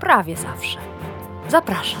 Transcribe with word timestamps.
prawie 0.00 0.36
zawsze. 0.36 0.78
Zapraszam. 1.48 2.00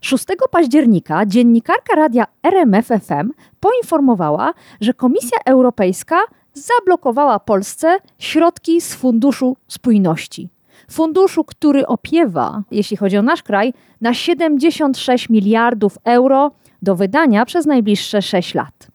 Szóstego 0.00 0.48
października 0.48 1.26
dziennikarka 1.26 1.94
radia 1.94 2.26
RMFFM 2.42 3.30
poinformowała, 3.60 4.54
że 4.80 4.94
Komisja 4.94 5.38
Europejska 5.46 6.16
zablokowała 6.54 7.38
Polsce 7.38 7.98
środki 8.18 8.80
z 8.80 8.94
Funduszu 8.94 9.56
Spójności. 9.68 10.48
Funduszu, 10.90 11.44
który 11.44 11.86
opiewa, 11.86 12.62
jeśli 12.70 12.96
chodzi 12.96 13.16
o 13.18 13.22
nasz 13.22 13.42
kraj, 13.42 13.72
na 14.00 14.14
76 14.14 15.28
miliardów 15.28 15.98
euro 16.04 16.50
do 16.82 16.96
wydania 16.96 17.44
przez 17.44 17.66
najbliższe 17.66 18.22
6 18.22 18.54
lat. 18.54 18.88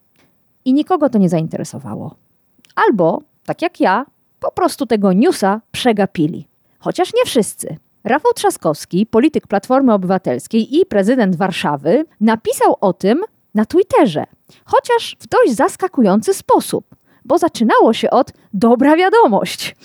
I 0.65 0.73
nikogo 0.73 1.09
to 1.09 1.17
nie 1.17 1.29
zainteresowało. 1.29 2.15
Albo, 2.75 3.21
tak 3.45 3.61
jak 3.61 3.79
ja, 3.79 4.05
po 4.39 4.51
prostu 4.51 4.85
tego 4.85 5.13
newsa 5.13 5.61
przegapili. 5.71 6.47
Chociaż 6.79 7.13
nie 7.13 7.25
wszyscy. 7.25 7.77
Rafał 8.03 8.33
Trzaskowski, 8.33 9.05
polityk 9.05 9.47
Platformy 9.47 9.93
Obywatelskiej 9.93 10.75
i 10.77 10.85
prezydent 10.85 11.35
Warszawy, 11.35 12.05
napisał 12.21 12.77
o 12.81 12.93
tym 12.93 13.21
na 13.55 13.65
Twitterze, 13.65 14.23
chociaż 14.65 15.17
w 15.19 15.27
dość 15.27 15.53
zaskakujący 15.53 16.33
sposób, 16.33 16.95
bo 17.25 17.37
zaczynało 17.37 17.93
się 17.93 18.09
od 18.09 18.33
dobra 18.53 18.95
wiadomość. 18.95 19.75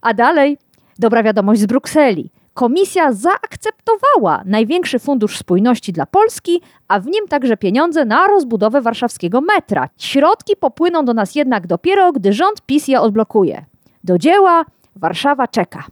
A 0.00 0.14
dalej 0.14 0.58
dobra 0.98 1.22
wiadomość 1.22 1.60
z 1.60 1.66
Brukseli. 1.66 2.30
Komisja 2.54 3.12
zaakceptowała 3.12 4.42
największy 4.44 4.98
fundusz 4.98 5.38
spójności 5.38 5.92
dla 5.92 6.06
Polski, 6.06 6.60
a 6.88 7.00
w 7.00 7.06
nim 7.06 7.28
także 7.28 7.56
pieniądze 7.56 8.04
na 8.04 8.26
rozbudowę 8.26 8.80
warszawskiego 8.80 9.40
metra. 9.40 9.88
Środki 9.98 10.56
popłyną 10.56 11.04
do 11.04 11.14
nas 11.14 11.34
jednak 11.34 11.66
dopiero, 11.66 12.12
gdy 12.12 12.32
rząd 12.32 12.62
PiS 12.66 12.88
je 12.88 13.00
odblokuje. 13.00 13.64
Do 14.04 14.18
dzieła, 14.18 14.64
Warszawa 14.96 15.48
czeka. 15.48 15.84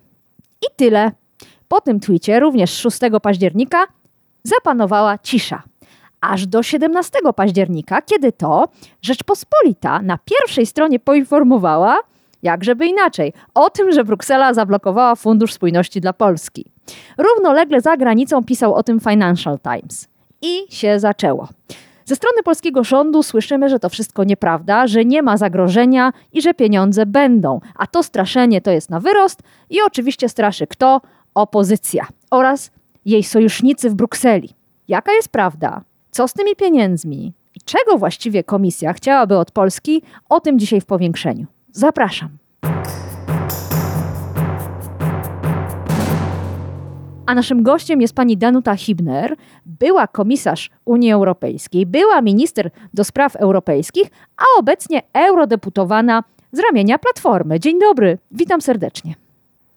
I 0.63 0.67
tyle. 0.77 1.13
Po 1.69 1.81
tym 1.81 2.01
twicie, 2.01 2.41
również 2.41 2.71
6 2.71 2.99
października, 3.23 3.87
zapanowała 4.43 5.19
cisza. 5.19 5.63
Aż 6.21 6.47
do 6.47 6.63
17 6.63 7.19
października, 7.37 8.03
kiedy 8.03 8.33
to 8.33 8.69
Rzeczpospolita 9.03 10.03
na 10.03 10.19
pierwszej 10.25 10.67
stronie 10.67 10.99
poinformowała, 10.99 11.99
jakżeby 12.43 12.87
inaczej, 12.87 13.33
o 13.55 13.71
tym, 13.71 13.93
że 13.93 14.05
Bruksela 14.05 14.55
zablokowała 14.55 15.15
Fundusz 15.15 15.53
Spójności 15.53 16.01
dla 16.01 16.13
Polski. 16.13 16.65
Równolegle 17.19 17.81
za 17.81 17.97
granicą 17.97 18.45
pisał 18.45 18.75
o 18.75 18.83
tym 18.83 19.01
Financial 19.01 19.59
Times. 19.61 20.09
I 20.43 20.67
się 20.69 21.01
zaczęło. 21.01 21.49
Ze 22.05 22.17
strony 22.17 22.43
polskiego 22.43 22.85
rządu 22.85 23.23
słyszymy, 23.23 23.69
że 23.69 23.79
to 23.79 23.89
wszystko 23.89 24.25
nieprawda, 24.25 24.87
że 24.87 25.05
nie 25.05 25.23
ma 25.23 25.37
zagrożenia 25.37 26.13
i 26.33 26.43
że 26.43 26.55
pieniądze 26.55 27.07
będą. 27.07 27.61
A 27.77 27.87
to 27.87 28.03
straszenie 28.03 28.61
to 28.61 28.71
jest 28.71 28.91
na 28.91 29.01
wyrost 29.01 29.43
i 29.71 29.77
oczywiście 29.87 30.29
straszy 30.29 30.67
kto? 30.67 31.01
Opozycja 31.35 32.07
oraz 32.31 32.71
jej 33.05 33.23
sojusznicy 33.23 33.91
w 33.91 33.95
Brukseli. 33.95 34.51
Jaka 34.89 35.13
jest 35.13 35.29
prawda? 35.29 35.81
Co 36.11 36.29
z 36.29 36.33
tymi 36.33 36.57
pieniędzmi? 36.57 37.33
I 37.55 37.61
czego 37.61 37.99
właściwie 37.99 38.45
komisja 38.45 38.93
chciałaby 38.93 39.39
od 39.39 39.51
Polski? 39.51 40.03
O 40.29 40.41
tym 40.41 40.59
dzisiaj 40.59 40.81
w 40.81 40.87
powiększeniu. 40.87 41.47
Zapraszam. 41.73 42.42
A 47.33 47.35
naszym 47.35 47.63
gościem 47.63 48.01
jest 48.01 48.15
pani 48.15 48.37
Danuta 48.37 48.77
Hibner, 48.77 49.37
była 49.67 50.07
komisarz 50.07 50.71
Unii 50.85 51.13
Europejskiej, 51.13 51.87
była 51.87 52.23
minister 52.23 52.71
do 52.95 53.05
spraw 53.05 53.37
europejskich, 53.37 54.11
a 54.37 54.43
obecnie 54.59 55.03
eurodeputowana 55.13 56.23
z 56.53 56.59
ramienia 56.59 56.99
Platformy. 56.99 57.61
Dzień 57.61 57.81
dobry, 57.81 58.19
witam 58.31 58.61
serdecznie. 58.61 59.15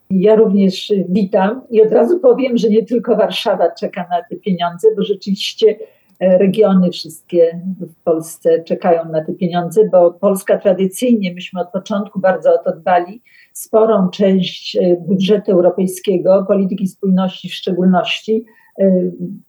Ja 0.09 0.35
również 0.35 0.93
witam 1.09 1.61
i 1.71 1.81
od 1.81 1.91
razu 1.91 2.19
powiem, 2.19 2.57
że 2.57 2.69
nie 2.69 2.85
tylko 2.85 3.15
Warszawa 3.15 3.71
czeka 3.71 4.05
na 4.09 4.23
te 4.29 4.35
pieniądze, 4.35 4.87
bo 4.95 5.03
rzeczywiście 5.03 5.75
e, 6.19 6.37
regiony 6.37 6.91
wszystkie 6.91 7.59
w 7.79 8.03
Polsce 8.03 8.63
czekają 8.63 9.05
na 9.11 9.25
te 9.25 9.33
pieniądze, 9.33 9.89
bo 9.91 10.11
Polska 10.11 10.57
tradycyjnie, 10.57 11.33
myśmy 11.33 11.61
od 11.61 11.71
początku 11.71 12.19
bardzo 12.19 12.53
o 12.53 12.57
to 12.57 12.71
dbali, 12.71 13.21
sporą 13.57 14.09
część 14.09 14.75
e, 14.75 14.95
budżetu 14.95 15.51
europejskiego, 15.51 16.45
polityki 16.47 16.87
spójności 16.87 17.49
w 17.49 17.53
szczególności, 17.53 18.45
e, 18.79 18.91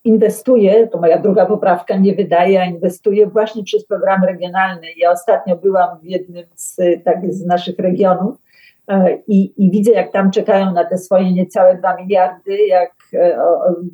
inwestuje, 0.05 0.89
to 0.89 0.99
moja 0.99 1.19
druga 1.19 1.47
poprawka, 1.47 1.97
nie 1.97 2.15
wydaje, 2.15 2.61
a 2.61 2.65
inwestuje 2.65 3.27
właśnie 3.27 3.65
przez 3.65 3.87
programy 3.87 4.27
regionalne. 4.27 4.87
Ja 4.97 5.11
ostatnio 5.11 5.57
byłam 5.57 5.99
w 6.01 6.05
jednym 6.05 6.45
z, 6.55 6.77
tak, 7.05 7.33
z 7.33 7.47
naszych 7.47 7.79
regionów 7.79 8.37
E, 8.89 9.19
I, 9.27 9.65
I, 9.65 9.71
widzę, 9.71 9.93
jak 9.93 10.13
tam 10.13 10.31
czekają 10.31 10.73
na 10.73 10.85
te 10.85 10.99
swoje 10.99 11.33
niecałe 11.33 11.79
2 11.79 11.97
miliardy, 11.97 12.67
jak 12.67 12.91
e, 12.91 12.96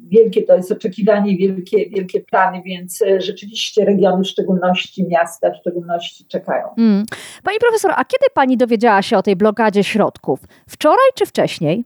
wielkie 0.08 0.42
to 0.42 0.56
jest 0.56 0.72
oczekiwanie, 0.72 1.36
wielkie, 1.36 1.90
wielkie 1.90 2.20
plany, 2.20 2.62
więc 2.64 3.02
e, 3.02 3.20
rzeczywiście 3.20 3.84
regiony, 3.84 4.24
w 4.24 4.26
szczególności 4.26 5.08
miasta, 5.08 5.50
w 5.50 5.56
szczególności 5.56 6.24
czekają. 6.28 6.66
Mm. 6.78 7.04
Pani 7.44 7.58
profesor, 7.58 7.92
a 7.96 8.04
kiedy 8.04 8.26
pani 8.34 8.56
dowiedziała 8.56 9.02
się 9.02 9.18
o 9.18 9.22
tej 9.22 9.36
blokadzie 9.36 9.84
środków? 9.84 10.40
Wczoraj 10.66 11.08
czy 11.14 11.26
wcześniej? 11.26 11.84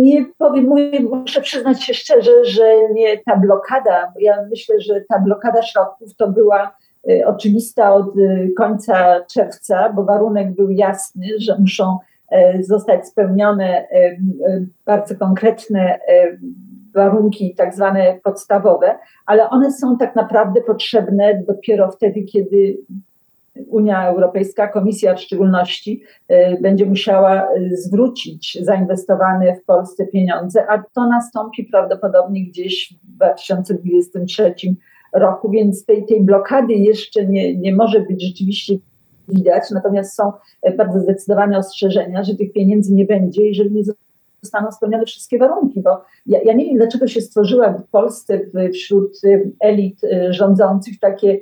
Nie 0.00 0.26
powiem, 0.38 0.68
muszę 1.10 1.40
przyznać 1.40 1.84
się 1.84 1.94
szczerze, 1.94 2.44
że 2.44 2.74
nie 2.92 3.18
ta 3.18 3.36
blokada, 3.36 4.12
ja 4.20 4.36
myślę, 4.50 4.80
że 4.80 5.00
ta 5.08 5.18
blokada 5.18 5.62
środków 5.62 6.14
to 6.16 6.28
była 6.28 6.76
oczywista 7.26 7.94
od 7.94 8.06
końca 8.56 9.24
czerwca, 9.34 9.92
bo 9.92 10.04
warunek 10.04 10.52
był 10.52 10.70
jasny, 10.70 11.26
że 11.38 11.58
muszą 11.58 11.98
zostać 12.60 13.08
spełnione 13.08 13.86
bardzo 14.86 15.14
konkretne 15.16 15.98
warunki, 16.94 17.54
tak 17.54 17.74
zwane 17.74 18.18
podstawowe, 18.24 18.94
ale 19.26 19.50
one 19.50 19.72
są 19.72 19.98
tak 19.98 20.16
naprawdę 20.16 20.62
potrzebne 20.62 21.42
dopiero 21.46 21.90
wtedy, 21.90 22.22
kiedy 22.22 22.78
Unia 23.68 24.08
Europejska, 24.08 24.68
Komisja 24.68 25.14
w 25.14 25.20
szczególności, 25.20 26.02
będzie 26.60 26.86
musiała 26.86 27.48
zwrócić 27.72 28.58
zainwestowane 28.62 29.56
w 29.56 29.64
Polsce 29.64 30.06
pieniądze, 30.06 30.66
a 30.70 30.82
to 30.94 31.06
nastąpi 31.06 31.64
prawdopodobnie 31.64 32.46
gdzieś 32.46 32.94
w 33.04 33.16
2023 33.16 34.54
roku, 35.12 35.50
więc 35.50 35.84
tej, 35.84 36.06
tej 36.06 36.24
blokady 36.24 36.74
jeszcze 36.74 37.26
nie, 37.26 37.56
nie 37.56 37.74
może 37.74 38.00
być 38.00 38.24
rzeczywiście 38.24 38.74
widać, 39.34 39.70
natomiast 39.70 40.14
są 40.14 40.32
e, 40.62 40.76
bardzo 40.76 41.00
zdecydowane 41.00 41.58
ostrzeżenia, 41.58 42.24
że 42.24 42.34
tych 42.34 42.52
pieniędzy 42.52 42.94
nie 42.94 43.04
będzie, 43.04 43.46
jeżeli 43.46 43.70
nie 43.70 43.82
zostaną 44.42 44.72
spełnione 44.72 45.04
wszystkie 45.04 45.38
warunki, 45.38 45.80
bo 45.80 46.04
ja, 46.26 46.40
ja 46.44 46.52
nie 46.52 46.64
wiem, 46.64 46.76
dlaczego 46.76 47.06
się 47.06 47.20
stworzyła 47.20 47.72
w 47.72 47.88
Polsce 47.90 48.40
wśród 48.72 49.12
e, 49.24 49.40
elit 49.60 50.04
e, 50.04 50.32
rządzących 50.32 50.98
takie 51.00 51.40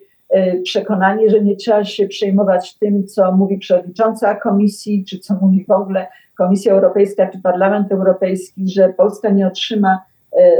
przekonanie, 0.64 1.30
że 1.30 1.40
nie 1.40 1.56
trzeba 1.56 1.84
się 1.84 2.08
przejmować 2.08 2.78
tym, 2.78 3.06
co 3.06 3.32
mówi 3.32 3.58
przewodnicząca 3.58 4.34
komisji, 4.34 5.04
czy 5.04 5.18
co 5.18 5.34
mówi 5.34 5.64
w 5.68 5.70
ogóle 5.70 6.06
Komisja 6.36 6.72
Europejska, 6.72 7.30
czy 7.32 7.38
Parlament 7.42 7.92
Europejski, 7.92 8.68
że 8.68 8.94
Polska 8.96 9.30
nie 9.30 9.46
otrzyma 9.46 9.98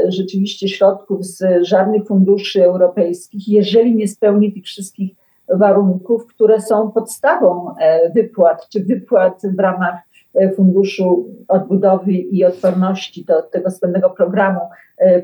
rzeczywiście 0.08 0.68
środków 0.68 1.24
z 1.24 1.66
żadnych 1.66 2.06
funduszy 2.06 2.64
europejskich, 2.64 3.48
jeżeli 3.48 3.94
nie 3.94 4.08
spełni 4.08 4.52
tych 4.52 4.64
wszystkich 4.64 5.10
warunków, 5.54 6.26
które 6.26 6.60
są 6.60 6.90
podstawą 6.90 7.74
e, 7.80 8.10
wypłat, 8.10 8.68
czy 8.68 8.84
wypłat 8.84 9.42
w 9.56 9.58
ramach 9.58 9.94
e, 10.34 10.52
Funduszu 10.52 11.28
Odbudowy 11.48 12.12
i 12.12 12.44
Odporności, 12.44 13.24
do 13.24 13.42
tego 13.42 13.70
słynnego 13.70 14.10
programu 14.10 14.60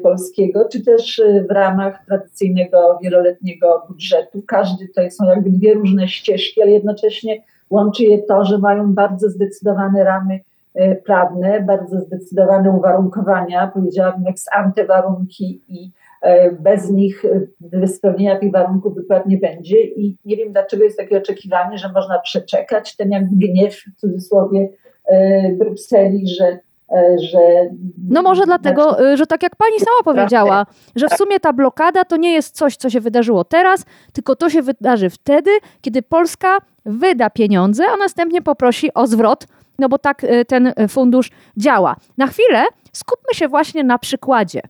polskiego, 0.03 0.69
czy 0.73 0.85
też 0.85 1.23
w 1.49 1.51
ramach 1.51 2.07
tradycyjnego 2.07 2.99
wieloletniego 3.03 3.83
budżetu. 3.89 4.43
Każdy 4.47 4.89
to 4.89 5.11
są 5.11 5.25
jakby 5.27 5.51
dwie 5.51 5.75
różne 5.75 6.09
ścieżki, 6.09 6.63
ale 6.63 6.71
jednocześnie 6.71 7.43
łączy 7.71 8.05
je 8.05 8.23
to, 8.23 8.45
że 8.45 8.59
mają 8.59 8.95
bardzo 8.95 9.31
zdecydowane 9.31 10.05
ramy 10.05 10.41
E, 10.77 10.97
prawne, 10.97 11.63
bardzo 11.63 12.01
zdecydowane 12.01 12.71
uwarunkowania, 12.71 13.71
powiedziałabym 13.75 14.27
ex 14.27 14.45
ante 14.53 14.85
warunki 14.85 15.61
i 15.69 15.91
bez 16.61 16.91
nich 16.91 17.25
spełnienia 17.87 18.39
tych 18.39 18.53
warunków 18.53 18.95
wypłat 18.95 19.27
nie 19.27 19.39
będzie 19.39 19.81
i 19.81 20.17
nie 20.25 20.37
wiem 20.37 20.53
dlaczego 20.53 20.85
jest 20.85 20.99
takie 20.99 21.19
oczekiwanie, 21.19 21.79
że 21.79 21.93
można 21.93 22.19
przeczekać 22.19 22.97
ten 22.97 23.11
jak 23.11 23.25
gniew 23.29 23.75
w 23.75 24.01
cudzysłowie 24.01 24.69
Brukseli, 25.59 26.29
że 26.29 26.59
że. 27.33 27.39
No 28.09 28.23
może 28.23 28.45
dlatego, 28.47 28.97
że 29.15 29.27
tak 29.27 29.43
jak 29.43 29.57
pani 29.57 29.79
sama 29.79 30.03
powiedziała, 30.05 30.67
że 30.97 31.09
w 31.09 31.13
sumie 31.13 31.41
ta 31.41 31.53
blokada 31.53 32.05
to 32.05 32.17
nie 32.17 32.33
jest 32.33 32.57
coś, 32.57 32.77
co 32.77 32.91
się 32.91 33.01
wydarzyło 33.01 33.45
teraz, 33.45 33.85
tylko 34.13 34.37
to 34.37 34.51
się 34.51 34.63
wydarzy 34.63 35.11
wtedy, 35.11 35.51
kiedy 35.81 36.03
Polska 36.03 36.59
wyda 36.85 37.31
pieniądze, 37.31 37.85
a 37.95 37.97
następnie 37.97 38.43
poprosi 38.43 38.95
o 38.95 39.07
zwrot, 39.07 39.47
no 39.79 39.89
bo 39.89 39.99
tak 39.99 40.27
ten 40.49 40.73
fundusz 40.89 41.31
działa. 41.57 41.97
Na 42.19 42.27
chwilę 42.27 42.65
skupmy 42.93 43.35
się 43.35 43.49
właśnie 43.49 43.85
na 43.85 43.99
przykładzie. 43.99 44.61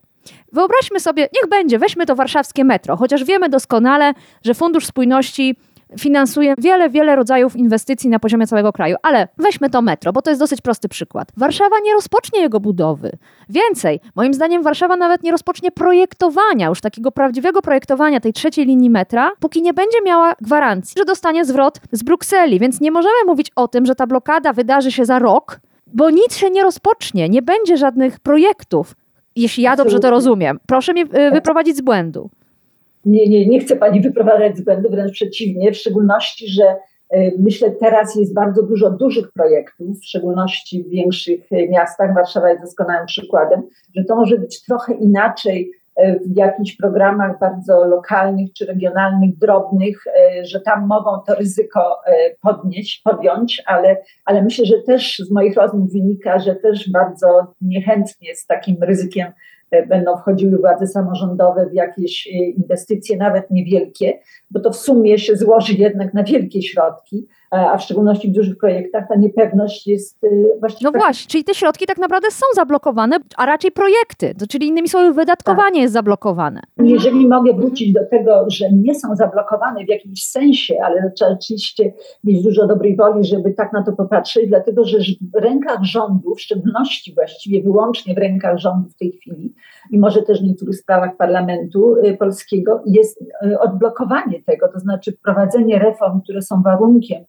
Wyobraźmy 0.51 0.99
sobie, 0.99 1.29
niech 1.41 1.49
będzie, 1.49 1.79
weźmy 1.79 2.05
to 2.05 2.15
warszawskie 2.15 2.63
metro, 2.63 2.97
chociaż 2.97 3.23
wiemy 3.23 3.49
doskonale, 3.49 4.13
że 4.43 4.53
Fundusz 4.53 4.85
Spójności 4.85 5.55
finansuje 5.99 6.53
wiele, 6.57 6.89
wiele 6.89 7.15
rodzajów 7.15 7.55
inwestycji 7.55 8.09
na 8.09 8.19
poziomie 8.19 8.47
całego 8.47 8.73
kraju. 8.73 8.95
Ale 9.03 9.27
weźmy 9.37 9.69
to 9.69 9.81
metro, 9.81 10.13
bo 10.13 10.21
to 10.21 10.29
jest 10.29 10.41
dosyć 10.41 10.61
prosty 10.61 10.89
przykład. 10.89 11.31
Warszawa 11.37 11.75
nie 11.83 11.93
rozpocznie 11.93 12.41
jego 12.41 12.59
budowy. 12.59 13.11
Więcej, 13.49 13.99
moim 14.15 14.33
zdaniem 14.33 14.63
Warszawa 14.63 14.95
nawet 14.95 15.23
nie 15.23 15.31
rozpocznie 15.31 15.71
projektowania, 15.71 16.67
już 16.67 16.81
takiego 16.81 17.11
prawdziwego 17.11 17.61
projektowania 17.61 18.19
tej 18.19 18.33
trzeciej 18.33 18.65
linii 18.65 18.89
metra, 18.89 19.31
póki 19.39 19.61
nie 19.61 19.73
będzie 19.73 19.97
miała 20.05 20.33
gwarancji, 20.41 20.93
że 20.97 21.05
dostanie 21.05 21.45
zwrot 21.45 21.79
z 21.91 22.03
Brukseli. 22.03 22.59
Więc 22.59 22.81
nie 22.81 22.91
możemy 22.91 23.23
mówić 23.27 23.51
o 23.55 23.67
tym, 23.67 23.85
że 23.85 23.95
ta 23.95 24.07
blokada 24.07 24.53
wydarzy 24.53 24.91
się 24.91 25.05
za 25.05 25.19
rok, 25.19 25.59
bo 25.87 26.09
nic 26.09 26.35
się 26.35 26.49
nie 26.49 26.63
rozpocznie, 26.63 27.29
nie 27.29 27.41
będzie 27.41 27.77
żadnych 27.77 28.19
projektów. 28.19 28.95
Jeśli 29.37 29.63
ja 29.63 29.75
dobrze 29.75 29.99
to 29.99 30.09
rozumiem. 30.09 30.59
Proszę 30.67 30.93
mnie 30.93 31.03
y, 31.03 31.31
wyprowadzić 31.31 31.77
z 31.77 31.81
błędu. 31.81 32.29
Nie, 33.05 33.29
nie, 33.29 33.47
nie 33.47 33.59
chcę 33.59 33.75
pani 33.75 34.01
wyprowadzać 34.01 34.57
z 34.57 34.61
błędu, 34.61 34.89
wręcz 34.89 35.11
przeciwnie, 35.11 35.71
w 35.71 35.77
szczególności, 35.77 36.47
że 36.49 36.63
e, 37.09 37.31
myślę 37.39 37.71
teraz 37.71 38.15
jest 38.15 38.33
bardzo 38.33 38.63
dużo 38.63 38.89
dużych 38.89 39.31
projektów, 39.31 39.99
w 39.99 40.05
szczególności 40.05 40.83
w 40.83 40.89
większych 40.89 41.39
miastach, 41.69 42.15
Warszawa 42.15 42.49
jest 42.49 42.61
doskonałym 42.61 43.05
przykładem, 43.05 43.61
że 43.95 44.03
to 44.03 44.15
może 44.15 44.37
być 44.37 44.63
trochę 44.63 44.93
inaczej 44.93 45.71
w 46.25 46.37
jakichś 46.37 46.75
programach 46.75 47.39
bardzo 47.39 47.85
lokalnych 47.85 48.53
czy 48.53 48.65
regionalnych, 48.65 49.37
drobnych, 49.37 50.03
że 50.43 50.61
tam 50.61 50.87
mogą 50.87 51.11
to 51.27 51.35
ryzyko 51.35 51.95
podnieść, 52.41 53.01
podjąć, 53.01 53.63
ale, 53.65 53.97
ale 54.25 54.43
myślę, 54.43 54.65
że 54.65 54.75
też 54.85 55.17
z 55.19 55.31
moich 55.31 55.55
rozmów 55.55 55.93
wynika, 55.93 56.39
że 56.39 56.55
też 56.55 56.91
bardzo 56.91 57.53
niechętnie 57.61 58.35
z 58.35 58.45
takim 58.45 58.77
ryzykiem 58.81 59.31
E, 59.71 59.87
będą 59.87 60.17
wchodziły 60.17 60.57
władze 60.57 60.87
samorządowe 60.87 61.69
w 61.69 61.73
jakieś 61.73 62.27
e, 62.27 62.31
inwestycje, 62.31 63.17
nawet 63.17 63.51
niewielkie, 63.51 64.19
bo 64.51 64.59
to 64.59 64.71
w 64.71 64.75
sumie 64.75 65.17
się 65.17 65.35
złoży 65.35 65.73
jednak 65.73 66.13
na 66.13 66.23
wielkie 66.23 66.61
środki, 66.61 67.27
a 67.51 67.77
w 67.77 67.83
szczególności 67.83 68.27
w 68.27 68.31
dużych 68.31 68.57
projektach 68.57 69.07
ta 69.09 69.15
niepewność 69.15 69.87
jest 69.87 70.23
e, 70.23 70.29
właściwie. 70.59 70.91
No 70.91 70.99
właśnie, 70.99 71.29
czyli 71.29 71.43
te 71.43 71.55
środki 71.55 71.85
tak 71.85 71.97
naprawdę 71.97 72.31
są 72.31 72.45
zablokowane, 72.55 73.17
a 73.37 73.45
raczej 73.45 73.71
projekty, 73.71 74.35
to 74.39 74.47
czyli 74.47 74.67
innymi 74.67 74.87
słowy 74.87 75.13
wydatkowanie 75.13 75.73
tak. 75.73 75.81
jest 75.81 75.93
zablokowane. 75.93 76.61
Jeżeli 76.77 77.27
mogę 77.27 77.53
wrócić 77.53 77.93
do 77.93 78.05
tego, 78.05 78.45
że 78.47 78.71
nie 78.71 78.95
są 78.95 79.15
zablokowane 79.15 79.85
w 79.85 79.89
jakimś 79.89 80.23
sensie, 80.23 80.75
ale 80.83 81.11
trzeba 81.11 81.31
oczywiście 81.31 81.93
mieć 82.23 82.43
dużo 82.43 82.67
dobrej 82.67 82.95
woli, 82.95 83.25
żeby 83.25 83.53
tak 83.53 83.73
na 83.73 83.83
to 83.83 83.91
popatrzeć, 83.91 84.47
dlatego 84.47 84.85
że 84.85 84.97
w 85.33 85.35
rękach 85.35 85.83
rządu, 85.83 86.35
w 86.35 86.41
szczególności 86.41 87.13
właściwie 87.13 87.63
wyłącznie 87.63 88.13
w 88.13 88.17
rękach 88.17 88.57
rządu 88.57 88.89
w 88.89 88.95
tej 88.95 89.11
chwili 89.11 89.53
i 89.91 89.99
może 89.99 90.21
też 90.21 90.41
w 90.41 90.43
niektórych 90.43 90.75
sprawach 90.75 91.17
parlamentu 91.17 91.95
y, 91.95 92.17
polskiego 92.17 92.81
jest 92.85 93.23
odblokowanie 93.59 94.43
tego, 94.45 94.67
to 94.67 94.79
znaczy 94.79 95.11
wprowadzenie 95.11 95.79
reform, 95.79 96.21
które 96.21 96.41
są 96.41 96.61
warunkiem 96.61 97.25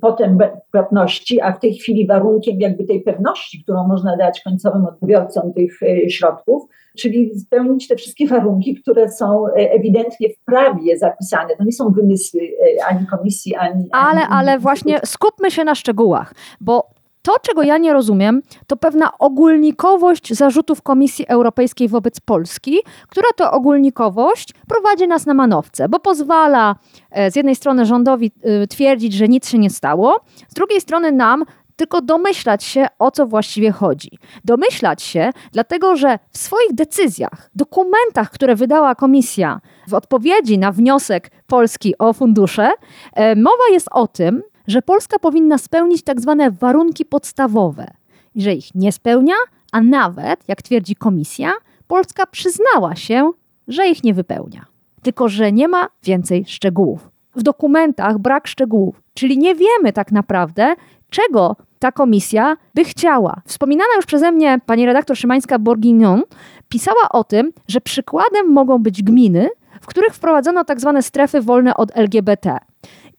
potem 0.00 0.38
płatności, 0.72 1.40
a 1.40 1.52
w 1.52 1.60
tej 1.60 1.74
chwili 1.74 2.06
warunkiem 2.06 2.60
jakby 2.60 2.84
tej 2.84 3.00
pewności, 3.02 3.62
którą 3.62 3.88
można 3.88 4.16
dać 4.16 4.40
końcowym 4.40 4.84
odbiorcom 4.84 5.52
tych 5.52 5.80
środków, 6.08 6.62
czyli 6.98 7.40
spełnić 7.40 7.88
te 7.88 7.96
wszystkie 7.96 8.26
warunki, 8.26 8.74
które 8.74 9.10
są 9.10 9.44
ewidentnie 9.54 10.28
w 10.28 10.44
prawie 10.44 10.98
zapisane. 10.98 11.56
To 11.56 11.64
nie 11.64 11.72
są 11.72 11.90
wymysły 11.90 12.40
ani 12.88 13.06
komisji, 13.06 13.54
ani. 13.54 13.84
Ale, 13.92 14.20
ani 14.20 14.28
ale 14.30 14.58
właśnie 14.58 15.00
skupmy 15.04 15.50
się 15.50 15.64
na 15.64 15.74
szczegółach, 15.74 16.34
bo 16.60 16.95
to, 17.26 17.38
czego 17.42 17.62
ja 17.62 17.78
nie 17.78 17.92
rozumiem, 17.92 18.42
to 18.66 18.76
pewna 18.76 19.18
ogólnikowość 19.18 20.32
zarzutów 20.32 20.82
Komisji 20.82 21.26
Europejskiej 21.28 21.88
wobec 21.88 22.20
Polski, 22.20 22.78
która 23.08 23.28
to 23.36 23.52
ogólnikowość 23.52 24.48
prowadzi 24.68 25.08
nas 25.08 25.26
na 25.26 25.34
manowce, 25.34 25.88
bo 25.88 25.98
pozwala 25.98 26.76
e, 27.10 27.30
z 27.30 27.36
jednej 27.36 27.56
strony 27.56 27.86
rządowi 27.86 28.32
e, 28.42 28.66
twierdzić, 28.66 29.12
że 29.12 29.28
nic 29.28 29.48
się 29.48 29.58
nie 29.58 29.70
stało, 29.70 30.16
z 30.48 30.54
drugiej 30.54 30.80
strony 30.80 31.12
nam 31.12 31.44
tylko 31.76 32.00
domyślać 32.00 32.64
się, 32.64 32.86
o 32.98 33.10
co 33.10 33.26
właściwie 33.26 33.70
chodzi. 33.70 34.18
Domyślać 34.44 35.02
się, 35.02 35.30
dlatego 35.52 35.96
że 35.96 36.18
w 36.30 36.38
swoich 36.38 36.74
decyzjach, 36.74 37.50
dokumentach, 37.54 38.30
które 38.30 38.54
wydała 38.54 38.94
komisja 38.94 39.60
w 39.88 39.94
odpowiedzi 39.94 40.58
na 40.58 40.72
wniosek 40.72 41.30
Polski 41.46 41.98
o 41.98 42.12
fundusze, 42.12 42.70
e, 43.12 43.36
mowa 43.36 43.64
jest 43.72 43.88
o 43.92 44.06
tym, 44.06 44.42
że 44.66 44.82
Polska 44.82 45.18
powinna 45.18 45.58
spełnić 45.58 46.02
tak 46.02 46.20
zwane 46.20 46.50
warunki 46.50 47.04
podstawowe 47.04 47.86
i 48.34 48.42
że 48.42 48.52
ich 48.52 48.74
nie 48.74 48.92
spełnia, 48.92 49.34
a 49.72 49.80
nawet, 49.80 50.48
jak 50.48 50.62
twierdzi 50.62 50.96
komisja, 50.96 51.52
Polska 51.86 52.26
przyznała 52.26 52.96
się, 52.96 53.30
że 53.68 53.86
ich 53.86 54.04
nie 54.04 54.14
wypełnia. 54.14 54.66
Tylko, 55.02 55.28
że 55.28 55.52
nie 55.52 55.68
ma 55.68 55.86
więcej 56.02 56.44
szczegółów. 56.46 57.10
W 57.34 57.42
dokumentach 57.42 58.18
brak 58.18 58.46
szczegółów, 58.46 59.02
czyli 59.14 59.38
nie 59.38 59.54
wiemy 59.54 59.92
tak 59.92 60.12
naprawdę, 60.12 60.74
czego 61.10 61.56
ta 61.78 61.92
komisja 61.92 62.56
by 62.74 62.84
chciała. 62.84 63.40
Wspominana 63.46 63.90
już 63.96 64.06
przeze 64.06 64.32
mnie 64.32 64.60
pani 64.66 64.86
redaktor 64.86 65.16
Szymańska-Borgignon 65.16 66.20
pisała 66.68 67.08
o 67.10 67.24
tym, 67.24 67.52
że 67.68 67.80
przykładem 67.80 68.52
mogą 68.52 68.78
być 68.78 69.02
gminy, 69.02 69.48
w 69.80 69.86
których 69.86 70.14
wprowadzono 70.14 70.64
tak 70.64 70.80
zwane 70.80 71.02
strefy 71.02 71.40
wolne 71.40 71.74
od 71.74 71.90
LGBT 71.94 72.58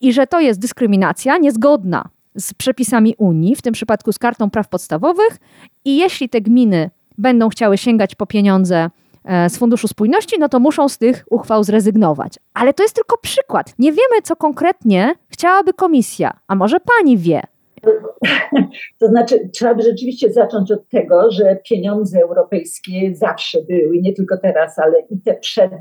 i 0.02 0.14
że 0.14 0.28
to 0.28 0.40
jest 0.40 0.60
dyskryminacja 0.60 1.38
niezgodna 1.38 2.10
z 2.36 2.54
przepisami 2.54 3.16
Unii, 3.18 3.56
w 3.56 3.62
tym 3.62 3.74
przypadku 3.74 4.12
z 4.12 4.20
kartą 4.20 4.50
praw 4.50 4.70
podstawowych, 4.70 5.38
i 5.86 5.98
jeśli 5.98 6.30
te 6.30 6.42
gminy 6.42 6.90
będą 7.18 7.50
chciały 7.50 7.78
sięgać 7.78 8.16
po 8.16 8.26
pieniądze 8.26 8.90
e, 9.26 9.50
z 9.50 9.58
Funduszu 9.58 9.88
Spójności, 9.88 10.36
no 10.40 10.50
to 10.50 10.60
muszą 10.60 10.90
z 10.90 10.98
tych 10.98 11.26
uchwał 11.30 11.64
zrezygnować. 11.64 12.34
Ale 12.54 12.74
to 12.74 12.84
jest 12.84 12.96
tylko 12.96 13.18
przykład. 13.18 13.74
Nie 13.80 13.92
wiemy, 13.92 14.22
co 14.24 14.36
konkretnie 14.36 15.14
chciałaby 15.30 15.74
komisja, 15.74 16.40
a 16.48 16.56
może 16.56 16.78
pani 16.80 17.18
wie. 17.18 17.42
To 19.00 19.08
znaczy, 19.08 19.50
trzeba 19.54 19.76
by 19.76 19.82
rzeczywiście 19.82 20.32
zacząć 20.32 20.72
od 20.72 20.90
tego, 20.90 21.32
że 21.32 21.58
pieniądze 21.70 22.22
europejskie 22.22 23.16
zawsze 23.16 23.58
były, 23.70 24.02
nie 24.02 24.14
tylko 24.14 24.38
teraz, 24.38 24.80
ale 24.80 25.00
i 25.10 25.22
te 25.22 25.34
przed 25.34 25.72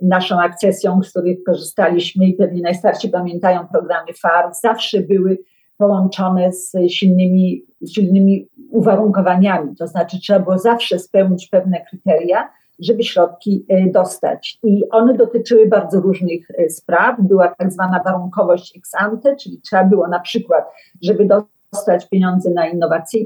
naszą 0.00 0.40
akcesją, 0.40 1.02
z 1.02 1.10
których 1.10 1.44
korzystaliśmy 1.44 2.26
i 2.26 2.34
pewnie 2.34 2.62
najstarsi 2.62 3.08
pamiętają 3.08 3.66
programy 3.66 4.12
FAR, 4.12 4.54
zawsze 4.62 5.00
były 5.00 5.38
połączone 5.76 6.52
z 6.52 6.72
silnymi, 6.88 7.62
silnymi 7.88 8.48
uwarunkowaniami. 8.70 9.76
To 9.76 9.86
znaczy, 9.86 10.20
trzeba 10.20 10.40
było 10.40 10.58
zawsze 10.58 10.98
spełnić 10.98 11.48
pewne 11.48 11.84
kryteria, 11.90 12.48
żeby 12.78 13.04
środki 13.04 13.64
e, 13.68 13.90
dostać. 13.90 14.58
I 14.62 14.88
one 14.90 15.14
dotyczyły 15.14 15.66
bardzo 15.66 16.00
różnych 16.00 16.50
e, 16.50 16.70
spraw. 16.70 17.16
Była 17.20 17.48
tak 17.48 17.72
zwana 17.72 18.02
warunkowość 18.04 18.76
ex 18.76 18.90
ante, 18.94 19.36
czyli 19.36 19.60
trzeba 19.60 19.84
było 19.84 20.08
na 20.08 20.20
przykład, 20.20 20.64
żeby 21.02 21.24
dostać 21.26 21.55
dostać 21.72 22.08
pieniądze 22.08 22.50
na 22.50 22.68
innowacje, 22.68 23.20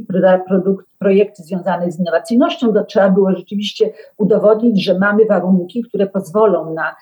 produkt, 0.48 0.86
projekty 0.98 1.42
związane 1.42 1.92
z 1.92 1.98
innowacyjnością, 1.98 2.72
to 2.72 2.84
trzeba 2.84 3.10
było 3.10 3.32
rzeczywiście 3.32 3.92
udowodnić, 4.18 4.84
że 4.84 4.98
mamy 4.98 5.26
warunki, 5.26 5.82
które 5.82 6.06
pozwolą 6.06 6.74
na 6.74 6.96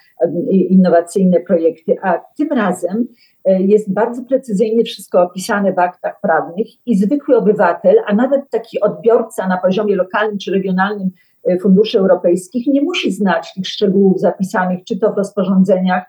innowacyjne 0.49 1.41
projekty, 1.41 1.97
a 2.03 2.21
tym 2.37 2.49
razem 2.49 3.07
e, 3.45 3.63
jest 3.63 3.93
bardzo 3.93 4.23
precyzyjnie 4.23 4.85
wszystko 4.85 5.23
opisane 5.23 5.73
w 5.73 5.79
aktach 5.79 6.21
prawnych 6.21 6.67
i 6.87 6.97
zwykły 6.97 7.37
obywatel, 7.37 7.97
a 8.07 8.15
nawet 8.15 8.51
taki 8.51 8.81
odbiorca 8.81 9.49
na 9.49 9.57
poziomie 9.57 9.97
lokalnym 9.97 10.39
czy 10.39 10.51
regionalnym 10.51 11.11
e, 11.45 11.59
funduszy 11.59 11.99
europejskich 11.99 12.67
nie 12.67 12.83
musi 12.83 13.13
znać 13.13 13.55
tych 13.55 13.67
szczegółów 13.67 14.21
zapisanych, 14.21 14.85
czy 14.85 14.99
to 14.99 15.13
w 15.13 15.17
rozporządzeniach, 15.17 16.05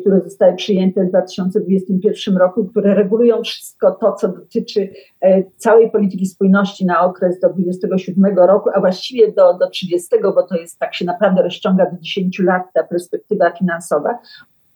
które 0.00 0.20
zostały 0.20 0.54
przyjęte 0.56 1.04
w 1.04 1.08
2021 1.08 2.36
roku, 2.36 2.64
które 2.64 2.94
regulują 2.94 3.42
wszystko 3.42 3.90
to, 3.90 4.12
co 4.12 4.28
dotyczy 4.28 4.88
e, 5.20 5.42
całej 5.56 5.90
polityki 5.90 6.26
spójności 6.26 6.86
na 6.86 7.00
okres 7.00 7.40
do 7.40 7.48
2027 7.48 8.38
roku, 8.38 8.70
a 8.74 8.80
właściwie 8.80 9.32
do, 9.32 9.54
do 9.54 9.70
30, 9.70 10.08
bo 10.22 10.42
to 10.42 10.56
jest 10.56 10.78
tak 10.78 10.94
się 10.94 11.04
naprawdę 11.04 11.42
rozciąga 11.42 11.90
do 11.90 11.96
10 12.00 12.38
lat 12.38 12.62
ta 12.74 12.84
perspektywa 12.84 13.50
finansowa. 13.50 14.18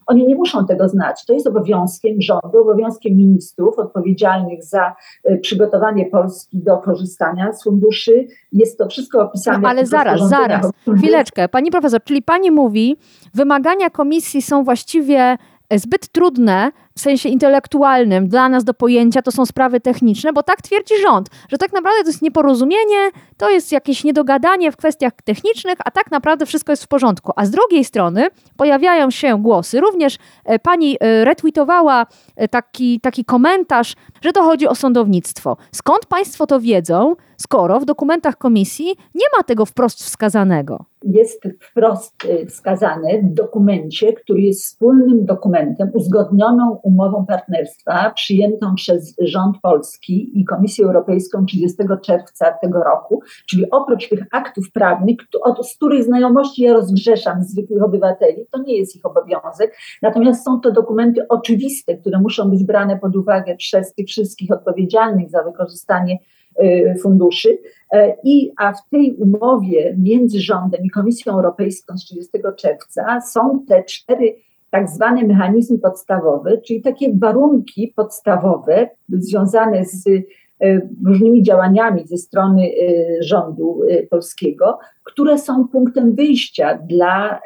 Oni 0.07 0.27
nie 0.27 0.35
muszą 0.35 0.65
tego 0.65 0.89
znać. 0.89 1.25
To 1.25 1.33
jest 1.33 1.47
obowiązkiem 1.47 2.21
rządu, 2.21 2.61
obowiązkiem 2.61 3.15
ministrów 3.15 3.79
odpowiedzialnych 3.79 4.63
za 4.63 4.95
e, 5.23 5.37
przygotowanie 5.37 6.05
Polski 6.05 6.59
do 6.59 6.77
korzystania 6.77 7.53
z 7.53 7.63
funduszy. 7.63 8.27
Jest 8.51 8.77
to 8.77 8.87
wszystko 8.87 9.21
opisane. 9.21 9.59
No, 9.59 9.69
ale 9.69 9.85
zaraz, 9.85 10.29
zaraz, 10.29 10.71
chwileczkę. 10.97 11.49
Pani 11.49 11.71
profesor, 11.71 12.03
czyli 12.03 12.21
pani 12.21 12.51
mówi, 12.51 12.97
wymagania 13.33 13.89
komisji 13.89 14.41
są 14.41 14.63
właściwie 14.63 15.37
zbyt 15.71 16.07
trudne 16.07 16.71
w 16.97 17.01
sensie 17.01 17.29
intelektualnym 17.29 18.27
dla 18.27 18.49
nas 18.49 18.63
do 18.63 18.73
pojęcia, 18.73 19.21
to 19.21 19.31
są 19.31 19.45
sprawy 19.45 19.79
techniczne, 19.79 20.33
bo 20.33 20.43
tak 20.43 20.61
twierdzi 20.61 20.93
rząd, 21.01 21.29
że 21.49 21.57
tak 21.57 21.73
naprawdę 21.73 22.03
to 22.03 22.09
jest 22.09 22.21
nieporozumienie, 22.21 23.09
to 23.37 23.49
jest 23.49 23.71
jakieś 23.71 24.03
niedogadanie 24.03 24.71
w 24.71 24.77
kwestiach 24.77 25.13
technicznych, 25.23 25.75
a 25.85 25.91
tak 25.91 26.11
naprawdę 26.11 26.45
wszystko 26.45 26.71
jest 26.71 26.83
w 26.83 26.87
porządku. 26.87 27.31
A 27.35 27.45
z 27.45 27.51
drugiej 27.51 27.83
strony 27.83 28.27
pojawiają 28.57 29.11
się 29.11 29.41
głosy, 29.41 29.79
również 29.79 30.17
e, 30.45 30.59
pani 30.59 30.97
e, 30.99 31.25
retweetowała 31.25 32.05
e, 32.35 32.47
taki, 32.47 32.99
taki 32.99 33.25
komentarz, 33.25 33.95
że 34.21 34.31
to 34.31 34.43
chodzi 34.43 34.67
o 34.67 34.75
sądownictwo. 34.75 35.57
Skąd 35.71 36.05
państwo 36.05 36.47
to 36.47 36.59
wiedzą, 36.59 37.15
skoro 37.37 37.79
w 37.79 37.85
dokumentach 37.85 38.37
komisji 38.37 38.95
nie 39.15 39.25
ma 39.37 39.43
tego 39.43 39.65
wprost 39.65 40.03
wskazanego? 40.03 40.85
Jest 41.03 41.43
wprost 41.59 42.15
wskazane 42.49 43.21
w 43.23 43.33
dokumencie, 43.33 44.13
który 44.13 44.41
jest 44.41 44.63
wspólnym 44.63 45.25
dokumentem 45.25 45.89
uzgodnioną 45.93 46.79
umową 46.85 47.25
partnerstwa 47.25 48.11
przyjętą 48.15 48.75
przez 48.75 49.15
rząd 49.21 49.57
polski 49.61 50.39
i 50.39 50.45
Komisję 50.45 50.85
Europejską 50.85 51.45
30 51.45 51.77
czerwca 52.01 52.51
tego 52.61 52.83
roku, 52.83 53.21
czyli 53.49 53.71
oprócz 53.71 54.09
tych 54.09 54.25
aktów 54.31 54.71
prawnych, 54.71 55.15
z 55.63 55.75
których 55.75 56.03
znajomości 56.03 56.63
ja 56.63 56.73
rozgrzeszam 56.73 57.43
zwykłych 57.43 57.83
obywateli, 57.83 58.45
to 58.51 58.63
nie 58.63 58.77
jest 58.77 58.95
ich 58.95 59.05
obowiązek, 59.05 59.77
natomiast 60.01 60.45
są 60.45 60.59
to 60.59 60.71
dokumenty 60.71 61.27
oczywiste, 61.27 61.97
które 61.97 62.19
muszą 62.19 62.49
być 62.49 62.63
brane 62.63 62.99
pod 62.99 63.15
uwagę 63.15 63.55
przez 63.55 63.93
tych 63.93 64.07
wszystkich 64.07 64.51
odpowiedzialnych 64.51 65.29
za 65.29 65.43
wykorzystanie 65.43 66.17
y, 66.63 66.95
funduszy. 67.01 67.57
E, 67.91 68.15
I, 68.23 68.51
a 68.57 68.73
w 68.73 68.89
tej 68.89 69.15
umowie 69.15 69.95
między 69.99 70.39
rządem 70.39 70.83
i 70.83 70.89
Komisją 70.89 71.33
Europejską 71.33 71.97
z 71.97 72.05
30 72.05 72.31
czerwca 72.57 73.21
są 73.21 73.65
te 73.67 73.83
cztery 73.83 74.35
tak 74.75 74.89
zwany 74.89 75.27
mechanizm 75.27 75.79
podstawowy, 75.79 76.61
czyli 76.67 76.81
takie 76.81 77.13
warunki 77.13 77.93
podstawowe 77.95 78.89
związane 79.09 79.85
z 79.85 80.07
e, 80.07 80.81
różnymi 81.05 81.43
działaniami 81.43 82.07
ze 82.07 82.17
strony 82.17 82.63
e, 82.63 83.23
rządu 83.23 83.81
e, 83.89 84.03
polskiego, 84.03 84.79
które 85.03 85.37
są 85.37 85.67
punktem 85.67 86.15
wyjścia 86.15 86.77
dla 86.77 87.41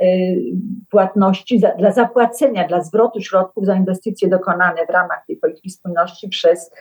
płatności, 0.92 1.62
dla 1.80 1.92
zapłacenia, 1.92 2.68
dla 2.68 2.82
zwrotu 2.82 3.22
środków 3.22 3.66
za 3.66 3.76
inwestycje 3.76 4.30
dokonane 4.30 4.86
w 4.86 4.90
ramach 4.90 5.24
tej 5.28 5.38
polityki 5.38 5.70
spójności 5.70 6.30
przez, 6.30 6.72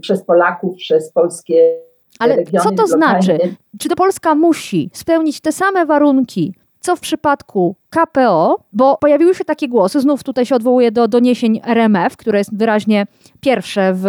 przez 0.00 0.24
Polaków, 0.24 0.76
przez 0.76 1.12
polskie. 1.12 1.78
Ale 2.18 2.44
co 2.44 2.70
to 2.70 2.86
znaczy? 2.86 3.38
Czy 3.78 3.88
to 3.88 3.96
Polska 3.96 4.34
musi 4.34 4.90
spełnić 4.92 5.40
te 5.40 5.52
same 5.52 5.86
warunki 5.86 6.54
co 6.86 6.96
w 6.96 7.00
przypadku 7.00 7.76
KPO, 7.90 8.58
bo 8.72 8.96
pojawiły 9.00 9.34
się 9.34 9.44
takie 9.44 9.68
głosy, 9.68 10.00
znów 10.00 10.24
tutaj 10.24 10.46
się 10.46 10.54
odwołuję 10.54 10.92
do 10.92 11.08
doniesień 11.08 11.60
RMF, 11.64 12.16
które 12.16 12.38
jest 12.38 12.56
wyraźnie 12.56 13.06
pierwsze 13.40 13.92
w, 13.94 14.02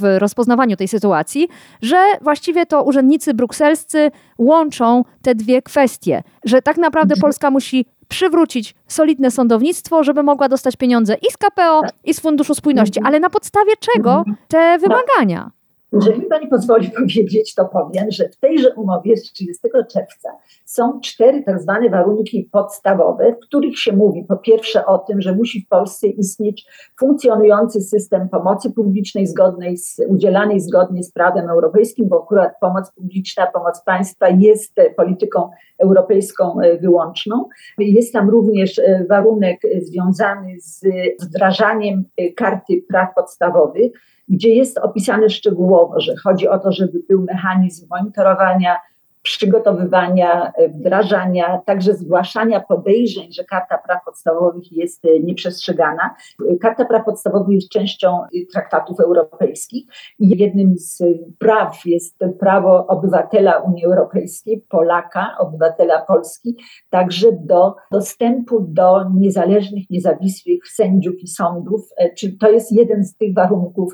w 0.00 0.18
rozpoznawaniu 0.18 0.76
tej 0.76 0.88
sytuacji, 0.88 1.48
że 1.82 1.96
właściwie 2.22 2.66
to 2.66 2.82
urzędnicy 2.82 3.34
brukselscy 3.34 4.10
łączą 4.38 5.04
te 5.22 5.34
dwie 5.34 5.62
kwestie, 5.62 6.22
że 6.44 6.62
tak 6.62 6.76
naprawdę 6.76 7.14
Polska 7.20 7.50
musi 7.50 7.86
przywrócić 8.08 8.74
solidne 8.86 9.30
sądownictwo, 9.30 10.04
żeby 10.04 10.22
mogła 10.22 10.48
dostać 10.48 10.76
pieniądze 10.76 11.14
i 11.14 11.32
z 11.32 11.36
KPO, 11.36 11.82
i 12.04 12.14
z 12.14 12.20
Funduszu 12.20 12.54
Spójności. 12.54 13.00
Ale 13.04 13.20
na 13.20 13.30
podstawie 13.30 13.72
czego 13.80 14.24
te 14.48 14.78
wymagania? 14.78 15.50
Jeżeli 15.94 16.20
mi 16.20 16.26
Pani 16.26 16.48
pozwoli 16.48 16.90
powiedzieć, 17.00 17.54
to 17.54 17.64
powiem, 17.64 18.10
że 18.10 18.28
w 18.28 18.36
tejże 18.36 18.74
umowie 18.74 19.16
z 19.16 19.22
30 19.22 19.68
czerwca 19.92 20.28
są 20.64 21.00
cztery 21.00 21.42
tak 21.42 21.62
zwane 21.62 21.90
warunki 21.90 22.48
podstawowe, 22.52 23.32
w 23.32 23.46
których 23.46 23.78
się 23.78 23.92
mówi 23.92 24.24
po 24.28 24.36
pierwsze 24.36 24.86
o 24.86 24.98
tym, 24.98 25.20
że 25.20 25.34
musi 25.34 25.60
w 25.60 25.68
Polsce 25.68 26.06
istnieć 26.06 26.66
funkcjonujący 26.98 27.80
system 27.80 28.28
pomocy 28.28 28.70
publicznej 28.70 29.26
zgodnej 29.26 29.76
z, 29.76 30.00
udzielanej 30.08 30.60
zgodnie 30.60 31.02
z 31.02 31.12
prawem 31.12 31.48
europejskim, 31.48 32.08
bo 32.08 32.22
akurat 32.22 32.52
pomoc 32.60 32.92
publiczna, 32.92 33.46
pomoc 33.46 33.82
państwa 33.84 34.28
jest 34.28 34.74
polityką 34.96 35.50
europejską 35.78 36.60
e, 36.60 36.78
wyłączną. 36.78 37.48
Jest 37.78 38.12
tam 38.12 38.30
również 38.30 38.78
e, 38.78 39.06
warunek 39.08 39.60
związany 39.82 40.56
z 40.60 40.86
wdrażaniem 41.22 42.04
e, 42.16 42.32
karty 42.32 42.84
praw 42.88 43.14
podstawowych, 43.14 43.92
gdzie 44.28 44.48
jest 44.48 44.78
opisane 44.78 45.30
szczegółowo, 45.30 46.00
że 46.00 46.14
chodzi 46.16 46.48
o 46.48 46.58
to, 46.58 46.72
żeby 46.72 46.98
był 47.08 47.22
mechanizm 47.22 47.86
monitorowania 47.90 48.76
przygotowywania, 49.24 50.52
e, 50.56 50.68
wdrażania, 50.68 51.60
także 51.66 51.94
zgłaszania 51.94 52.60
podejrzeń, 52.60 53.32
że 53.32 53.44
Karta 53.44 53.78
Praw 53.78 54.04
Podstawowych 54.04 54.72
jest 54.72 55.04
e, 55.04 55.20
nieprzestrzegana. 55.20 56.14
Karta 56.60 56.84
Praw 56.84 57.04
Podstawowych 57.04 57.54
jest 57.54 57.68
częścią 57.68 58.22
e, 58.22 58.26
traktatów 58.52 59.00
europejskich 59.00 59.84
i 60.18 60.38
jednym 60.38 60.78
z 60.78 61.02
praw 61.38 61.86
jest 61.86 62.18
prawo 62.40 62.86
obywatela 62.86 63.58
Unii 63.58 63.84
Europejskiej, 63.84 64.64
Polaka, 64.68 65.36
obywatela 65.38 66.02
Polski, 66.02 66.56
także 66.90 67.28
do 67.32 67.74
dostępu 67.92 68.60
do 68.60 69.10
niezależnych, 69.14 69.90
niezawisłych 69.90 70.68
sędziów 70.68 71.22
i 71.22 71.26
sądów. 71.26 71.88
Czyli 72.16 72.38
to 72.38 72.50
jest 72.50 72.72
jeden 72.72 73.04
z 73.04 73.16
tych 73.16 73.34
warunków, 73.34 73.92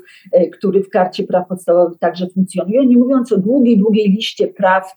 który 0.53 0.83
w 0.83 0.89
Karcie 0.89 1.23
Praw 1.23 1.47
Podstawowych 1.47 1.99
także 1.99 2.27
funkcjonuje. 2.33 2.85
Nie 2.85 2.97
mówiąc 2.97 3.31
o 3.31 3.37
długiej, 3.37 3.77
długiej 3.77 4.11
liście 4.11 4.47
praw, 4.47 4.95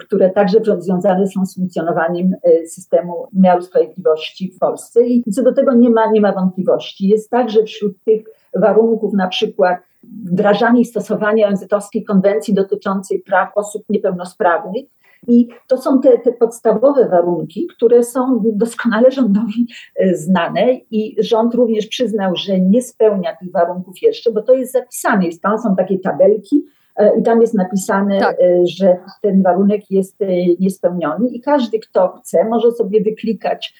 które 0.00 0.30
także 0.30 0.60
związane 0.78 1.26
są 1.26 1.46
z 1.46 1.54
funkcjonowaniem 1.54 2.34
e, 2.42 2.66
systemu 2.66 3.26
wymiaru 3.32 3.62
sprawiedliwości 3.62 4.52
w 4.56 4.58
Polsce. 4.58 5.02
I 5.02 5.32
co 5.32 5.42
do 5.42 5.52
tego 5.52 5.72
nie 5.72 5.90
ma, 5.90 6.10
nie 6.10 6.20
ma 6.20 6.32
wątpliwości. 6.32 7.08
Jest 7.08 7.30
także 7.30 7.62
wśród 7.62 8.04
tych 8.04 8.24
warunków 8.54 9.14
na 9.14 9.28
przykład 9.28 9.78
wdrażanie 10.24 10.80
i 10.80 10.84
stosowanie 10.84 11.46
ONZ-owskiej 11.46 12.04
konwencji 12.04 12.54
dotyczącej 12.54 13.18
praw 13.18 13.48
osób 13.54 13.82
niepełnosprawnych, 13.88 14.84
i 15.28 15.48
to 15.66 15.76
są 15.76 16.00
te, 16.00 16.18
te, 16.18 16.32
podstawowe 16.32 17.08
warunki, 17.08 17.66
które 17.76 18.02
są 18.02 18.42
doskonale 18.44 19.10
rządowi 19.10 19.66
e, 19.96 20.14
znane 20.14 20.74
i 20.90 21.16
rząd 21.18 21.54
również 21.54 21.86
przyznał, 21.86 22.36
że 22.36 22.60
nie 22.60 22.82
spełnia 22.82 23.36
tych 23.36 23.52
warunków 23.52 24.02
jeszcze, 24.02 24.32
bo 24.32 24.42
to 24.42 24.54
jest 24.54 24.72
zapisane. 24.72 25.26
Jest 25.26 25.42
tam 25.42 25.58
są 25.58 25.76
takie 25.76 25.98
tabelki, 25.98 26.64
E, 26.64 26.79
i 27.18 27.22
tam 27.22 27.40
jest 27.40 27.54
napisane, 27.54 28.18
tak. 28.18 28.36
E, 28.40 28.66
że 28.66 28.96
ten 29.22 29.42
warunek 29.42 29.90
jest 29.90 30.22
e, 30.22 30.26
niespełniony 30.60 31.28
i 31.28 31.40
każdy, 31.40 31.78
kto 31.78 32.08
chce, 32.08 32.44
może 32.44 32.72
sobie 32.72 33.02
wyklikać 33.02 33.74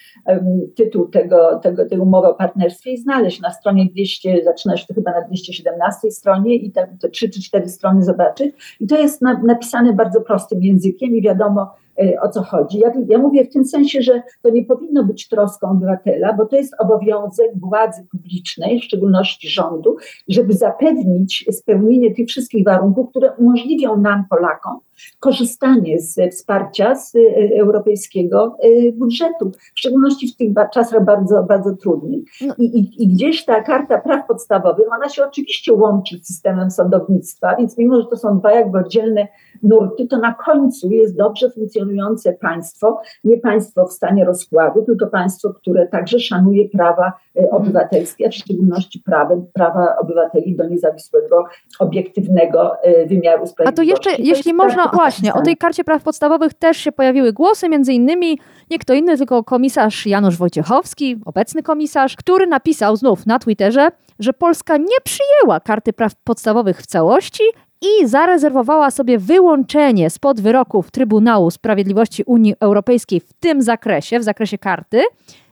tytuł 0.75 1.07
tego, 1.07 1.59
tego, 1.63 1.85
tej 1.85 1.99
umowy 1.99 2.27
o 2.27 2.33
partnerstwie 2.33 2.91
i 2.91 2.97
znaleźć 2.97 3.41
na 3.41 3.51
stronie 3.51 3.85
200, 3.85 4.43
zaczyna 4.43 4.77
się 4.77 4.87
to 4.87 4.93
chyba 4.93 5.11
na 5.11 5.21
217 5.21 6.11
stronie 6.11 6.55
i 6.55 6.71
te, 6.71 6.87
te 7.01 7.09
3 7.09 7.29
czy 7.29 7.41
4 7.41 7.69
strony 7.69 8.03
zobaczyć. 8.03 8.77
I 8.79 8.87
to 8.87 8.97
jest 8.97 9.21
na, 9.21 9.41
napisane 9.43 9.93
bardzo 9.93 10.21
prostym 10.21 10.63
językiem 10.63 11.15
i 11.15 11.21
wiadomo, 11.21 11.71
E, 11.90 11.90
o 12.21 12.29
co 12.29 12.43
chodzi. 12.43 12.79
Ja, 12.79 12.91
ja 13.07 13.17
mówię 13.17 13.45
w 13.45 13.53
tym 13.53 13.65
sensie, 13.65 14.01
że 14.01 14.21
to 14.41 14.49
nie 14.49 14.65
powinno 14.65 15.03
być 15.03 15.27
troską 15.27 15.71
obywatela, 15.71 16.33
bo 16.33 16.45
to 16.45 16.55
jest 16.55 16.73
obowiązek 16.79 17.51
władzy 17.55 18.07
publicznej, 18.11 18.79
w 18.79 18.83
szczególności 18.83 19.49
rządu, 19.49 19.95
żeby 20.27 20.53
zapewnić 20.53 21.45
spełnienie 21.51 22.15
tych 22.15 22.27
wszystkich 22.27 22.65
warunków, 22.65 23.09
które 23.09 23.31
umożliwią 23.31 23.97
nam, 23.97 24.25
Polakom, 24.29 24.79
korzystanie 25.19 25.99
z 25.99 26.33
wsparcia 26.33 26.95
z 26.95 27.15
e, 27.15 27.19
europejskiego 27.59 28.57
e, 28.59 28.91
budżetu, 28.91 29.51
w 29.75 29.79
szczególności 29.79 30.27
w 30.27 30.35
tych 30.35 30.49
czasach 30.73 31.05
bardzo, 31.05 31.43
bardzo 31.43 31.75
trudnych. 31.75 32.23
No. 32.41 32.53
I, 32.57 32.63
i, 32.63 33.03
I, 33.03 33.07
gdzieś 33.07 33.45
ta 33.45 33.61
karta 33.61 33.97
praw 33.97 34.27
podstawowych, 34.27 34.85
ona 34.95 35.09
się 35.09 35.25
oczywiście 35.25 35.73
łączy 35.73 36.17
z 36.17 36.27
systemem 36.27 36.71
sądownictwa, 36.71 37.55
więc 37.55 37.77
mimo, 37.77 38.01
że 38.01 38.07
to 38.07 38.17
są 38.17 38.39
dwa 38.39 38.51
jakby 38.51 38.77
oddzielne 38.77 39.27
nurty, 39.63 40.07
to 40.07 40.17
na 40.17 40.33
końcu 40.33 40.91
jest 40.91 41.17
dobrze 41.17 41.49
funkcjonujące 41.49 42.33
państwo, 42.33 43.01
nie 43.23 43.37
państwo 43.37 43.87
w 43.87 43.93
stanie 43.93 44.25
rozkładu, 44.25 44.81
tylko 44.81 45.07
państwo, 45.07 45.53
które 45.53 45.87
także 45.87 46.19
szanuje 46.19 46.69
prawa 46.69 47.13
e, 47.35 47.39
mhm. 47.39 47.61
obywatelskie, 47.61 48.27
a 48.27 48.29
w 48.29 48.35
szczególności 48.35 48.99
prawa, 48.99 49.35
prawa 49.53 49.95
obywateli 49.97 50.55
do 50.55 50.67
niezawisłego, 50.67 51.43
obiektywnego 51.79 52.71
wymiaru 53.07 53.47
sprawiedliwości. 53.47 53.61
A 53.63 53.71
to 53.71 53.81
jeszcze, 53.83 54.23
to 54.23 54.29
jeśli 54.29 54.53
można, 54.53 54.90
właśnie, 54.93 55.33
o 55.33 55.41
tej 55.41 55.57
karcie 55.57 55.83
praw 55.83 56.03
podstawowych 56.03 56.53
też 56.53 56.77
się 56.77 56.91
pojawiły 56.91 57.33
głosy, 57.33 57.69
między 57.69 57.93
innymi 57.93 58.39
nie 58.69 58.79
kto 58.79 58.93
inny, 58.93 59.17
tylko 59.17 59.43
komisarz 59.43 60.05
Janusz 60.05 60.37
Wojciechowski, 60.37 61.17
obecny 61.25 61.63
komisarz, 61.63 62.15
który 62.15 62.47
napisał 62.47 62.95
znów 62.95 63.25
na 63.25 63.39
Twitterze, 63.39 63.89
że 64.19 64.33
Polska 64.33 64.77
nie 64.77 64.97
przyjęła 65.03 65.59
karty 65.59 65.93
praw 65.93 66.15
podstawowych 66.15 66.81
w 66.81 66.85
całości 66.85 67.43
i 67.81 68.07
zarezerwowała 68.07 68.91
sobie 68.91 69.17
wyłączenie 69.17 70.09
spod 70.09 70.41
wyroków 70.41 70.91
Trybunału 70.91 71.51
Sprawiedliwości 71.51 72.23
Unii 72.23 72.55
Europejskiej 72.59 73.19
w 73.19 73.33
tym 73.33 73.61
zakresie, 73.61 74.19
w 74.19 74.23
zakresie 74.23 74.57
karty, 74.57 75.03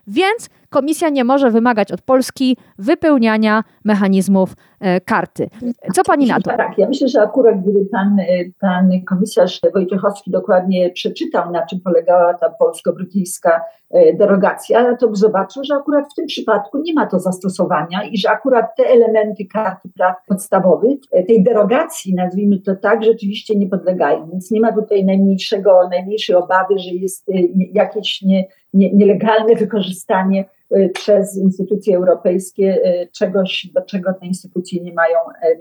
więc 0.07 0.49
komisja 0.69 1.09
nie 1.09 1.23
może 1.23 1.51
wymagać 1.51 1.91
od 1.91 2.01
Polski 2.01 2.57
wypełniania 2.77 3.63
mechanizmów 3.85 4.53
e, 4.79 5.01
karty. 5.01 5.49
Co 5.93 6.03
pani 6.03 6.27
na 6.27 6.39
to? 6.39 6.57
Tak, 6.57 6.77
ja 6.77 6.87
myślę, 6.87 7.07
że 7.07 7.21
akurat 7.21 7.61
gdyby 7.61 7.85
pan, 7.85 8.19
e, 8.19 8.25
pan 8.59 8.89
komisarz 9.07 9.61
Wojciechowski 9.73 10.31
dokładnie 10.31 10.89
przeczytał, 10.89 11.51
na 11.51 11.65
czym 11.65 11.79
polegała 11.79 12.33
ta 12.33 12.49
polsko-brytyjska 12.49 13.61
e, 13.89 14.13
derogacja, 14.13 14.95
to 14.95 15.07
by 15.07 15.15
zobaczył, 15.15 15.63
że 15.63 15.75
akurat 15.75 16.05
w 16.11 16.15
tym 16.15 16.25
przypadku 16.25 16.77
nie 16.77 16.93
ma 16.93 17.05
to 17.05 17.19
zastosowania 17.19 18.03
i 18.03 18.17
że 18.17 18.29
akurat 18.29 18.75
te 18.77 18.83
elementy 18.83 19.45
karty 19.53 19.89
praw 19.97 20.15
podstawowych, 20.27 20.99
tej 21.27 21.43
derogacji, 21.43 22.15
nazwijmy 22.15 22.59
to 22.59 22.75
tak, 22.75 23.03
rzeczywiście 23.03 23.55
nie 23.55 23.67
podlegają. 23.67 24.29
Więc 24.31 24.51
nie 24.51 24.61
ma 24.61 24.71
tutaj 24.71 25.05
najmniejszego, 25.05 25.87
najmniejszej 25.91 26.35
obawy, 26.35 26.79
że 26.79 26.89
jest 26.89 27.25
jakieś 27.73 28.21
nie, 28.21 28.45
nie, 28.73 28.93
nielegalne 28.93 29.55
wykorzystanie 29.55 30.45
przez 30.93 31.37
instytucje 31.37 31.97
europejskie 31.97 32.77
y, 32.85 33.09
czegoś, 33.11 33.67
do 33.73 33.81
czego 33.81 34.13
te 34.13 34.25
instytucje 34.25 34.83
nie 34.83 34.93
mają 34.93 35.17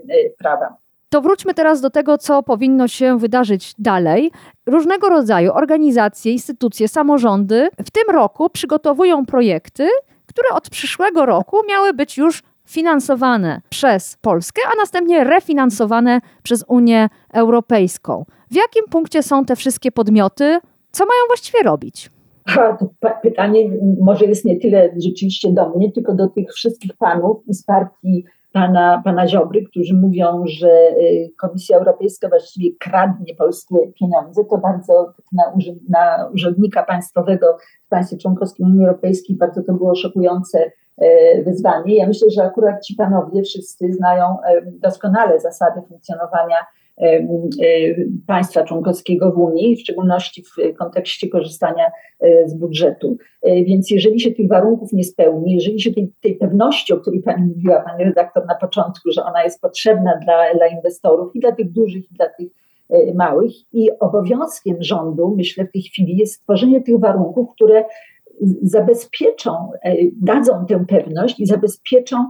y, 0.09 0.33
prawa. 0.37 0.77
To 1.09 1.21
wróćmy 1.21 1.53
teraz 1.53 1.81
do 1.81 1.89
tego, 1.89 2.17
co 2.17 2.43
powinno 2.43 2.87
się 2.87 3.19
wydarzyć 3.19 3.73
dalej. 3.79 4.31
Różnego 4.65 5.09
rodzaju 5.09 5.51
organizacje, 5.53 6.31
instytucje, 6.31 6.87
samorządy 6.87 7.69
w 7.85 7.91
tym 7.91 8.15
roku 8.15 8.49
przygotowują 8.49 9.25
projekty, 9.25 9.89
które 10.25 10.49
od 10.49 10.69
przyszłego 10.69 11.25
roku 11.25 11.57
miały 11.69 11.93
być 11.93 12.17
już 12.17 12.43
finansowane 12.65 13.61
przez 13.69 14.17
Polskę, 14.21 14.61
a 14.73 14.75
następnie 14.77 15.23
refinansowane 15.23 16.21
przez 16.43 16.65
Unię 16.67 17.09
Europejską. 17.33 18.25
W 18.51 18.55
jakim 18.55 18.83
punkcie 18.91 19.23
są 19.23 19.45
te 19.45 19.55
wszystkie 19.55 19.91
podmioty? 19.91 20.59
Co 20.91 21.05
mają 21.05 21.27
właściwie 21.27 21.63
robić? 21.63 22.09
To 22.55 22.89
pytanie 23.23 23.69
może 24.01 24.25
jest 24.25 24.45
nie 24.45 24.59
tyle 24.59 24.89
rzeczywiście 25.03 25.53
do 25.53 25.69
mnie, 25.69 25.91
tylko 25.91 26.13
do 26.13 26.27
tych 26.27 26.53
wszystkich 26.53 26.97
panów 26.97 27.37
i 27.47 27.53
z 27.53 27.63
partii 27.63 28.25
pana, 28.51 29.01
pana 29.05 29.27
Ziobry, 29.27 29.65
którzy 29.65 29.95
mówią, 29.95 30.43
że 30.45 30.69
y, 30.69 31.31
Komisja 31.37 31.77
Europejska 31.77 32.29
właściwie 32.29 32.69
kradnie 32.79 33.35
polskie 33.35 33.75
pieniądze. 33.99 34.45
To 34.45 34.57
bardzo 34.57 35.13
na, 35.31 35.43
na 35.89 36.29
urzędnika 36.33 36.83
państwowego 36.83 37.57
w 37.85 37.89
państwie 37.89 38.17
członkowskim 38.17 38.65
Unii 38.65 38.85
Europejskiej 38.85 39.35
bardzo 39.35 39.63
to 39.63 39.73
było 39.73 39.95
szokujące 39.95 40.71
y, 41.01 41.43
wyzwanie. 41.45 41.95
Ja 41.95 42.07
myślę, 42.07 42.29
że 42.29 42.43
akurat 42.43 42.85
ci 42.85 42.95
panowie 42.95 43.43
wszyscy 43.43 43.93
znają 43.93 44.37
y, 44.57 44.71
doskonale 44.71 45.39
zasady 45.39 45.81
funkcjonowania 45.87 46.55
państwa 48.27 48.63
członkowskiego 48.63 49.31
w 49.31 49.37
Unii, 49.37 49.75
w 49.75 49.79
szczególności 49.79 50.43
w 50.43 50.77
kontekście 50.77 51.29
korzystania 51.29 51.85
e, 52.19 52.49
z 52.49 52.53
budżetu. 52.53 53.17
E, 53.41 53.63
więc 53.63 53.91
jeżeli 53.91 54.19
się 54.19 54.31
tych 54.31 54.47
warunków 54.47 54.93
nie 54.93 55.03
spełni, 55.03 55.53
jeżeli 55.53 55.81
się 55.81 55.93
tej, 55.93 56.11
tej 56.21 56.35
pewności, 56.35 56.93
o 56.93 56.97
której 56.97 57.21
Pani 57.21 57.45
mówiła, 57.45 57.81
Pani 57.81 58.03
redaktor 58.03 58.45
na 58.45 58.55
początku, 58.55 59.11
że 59.11 59.23
ona 59.23 59.43
jest 59.43 59.61
potrzebna 59.61 60.19
dla, 60.23 60.53
dla 60.53 60.67
inwestorów 60.67 61.35
i 61.35 61.39
dla 61.39 61.51
tych 61.51 61.71
dużych, 61.71 62.11
i 62.11 62.15
dla 62.15 62.29
tych 62.29 62.49
e, 62.89 63.13
małych, 63.13 63.51
i 63.73 63.89
obowiązkiem 63.99 64.75
rządu, 64.79 65.35
myślę, 65.37 65.65
w 65.65 65.71
tej 65.71 65.81
chwili 65.81 66.17
jest 66.17 66.33
stworzenie 66.33 66.81
tych 66.81 66.99
warunków, 66.99 67.49
które 67.55 67.83
zabezpieczą, 68.61 69.71
e, 69.83 69.95
dadzą 70.21 70.65
tę 70.65 70.85
pewność 70.87 71.39
i 71.39 71.45
zabezpieczą, 71.45 72.25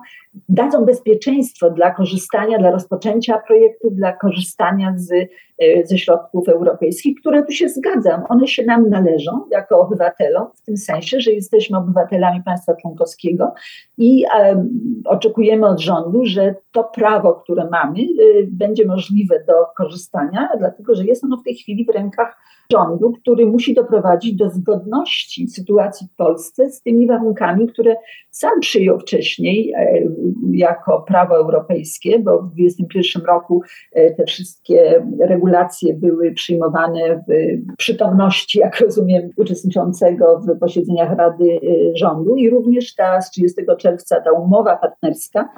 dadzą 0.50 0.86
bezpieczeństwo 0.86 1.70
dla 1.70 1.92
korzystania, 1.92 2.60
dla 2.60 2.72
rozpoczęcia 2.72 3.42
projektu, 3.48 3.92
dla 3.92 4.14
korzystania 4.14 4.94
z, 4.98 5.12
e, 5.12 5.88
ze 5.88 5.98
środków 5.98 6.50
europejskich, 6.50 7.20
które 7.20 7.44
tu 7.44 7.52
się 7.52 7.70
zgadzam. 7.70 8.24
One 8.30 8.48
się 8.48 8.66
nam 8.66 8.90
należą 8.90 9.32
jako 9.52 9.82
obywatelom, 9.82 10.48
w 10.56 10.62
tym 10.62 10.78
sensie, 10.78 11.20
że 11.20 11.32
jesteśmy 11.32 11.78
obywatelami 11.78 12.44
państwa 12.44 12.76
członkowskiego 12.76 13.54
i 13.98 14.26
um, 14.40 14.70
oczekujemy 15.06 15.68
od 15.68 15.80
rządu, 15.80 16.26
że 16.26 16.56
to 16.72 16.84
prawo, 16.84 17.34
które 17.34 17.70
mamy, 17.72 18.00
y, 18.00 18.48
będzie 18.52 18.86
możliwe 18.86 19.44
do 19.48 19.54
korzystania, 19.78 20.50
dlatego 20.60 20.96
że 20.96 21.06
jest 21.06 21.24
ono 21.24 21.38
w 21.38 21.44
tej 21.44 21.56
chwili 21.56 21.86
w 21.86 21.90
rękach 21.90 22.38
rządu, 22.72 23.12
który 23.12 23.46
musi 23.46 23.74
doprowadzić 23.74 24.36
do 24.36 24.50
zgodności 24.50 25.48
sytuacji 25.48 26.08
w 26.08 26.16
Polsce 26.16 26.70
z 26.70 26.82
tymi 26.82 27.08
warunkami, 27.08 27.68
które 27.68 27.96
sam 28.32 28.60
przyjął 28.60 29.00
wcześniej 29.00 29.74
e, 29.74 30.04
jako 30.52 31.02
prawo 31.08 31.38
europejskie, 31.38 32.20
bo 32.20 32.42
w 32.42 32.46
2021 32.46 33.26
roku 33.26 33.62
e, 33.94 34.14
te 34.14 34.26
wszystkie 34.26 35.06
regulacje 35.20 35.94
były 35.94 36.32
przyjmowane 36.32 37.24
w 37.28 37.32
przytomności, 37.78 38.60
jak 38.60 38.80
rozumiem, 38.80 39.30
uczestniczącego 39.38 40.40
w 40.40 40.60
posiedzeniach 40.60 41.18
Rady 41.18 41.46
e, 41.54 41.98
Rządu 41.98 42.36
i 42.36 42.50
również 42.50 42.96
ta 42.96 43.22
z 43.22 43.32
30 43.32 43.62
czerwca 43.78 44.22
ta 44.22 44.32
umowa 44.32 44.78
partnerska 44.78 45.50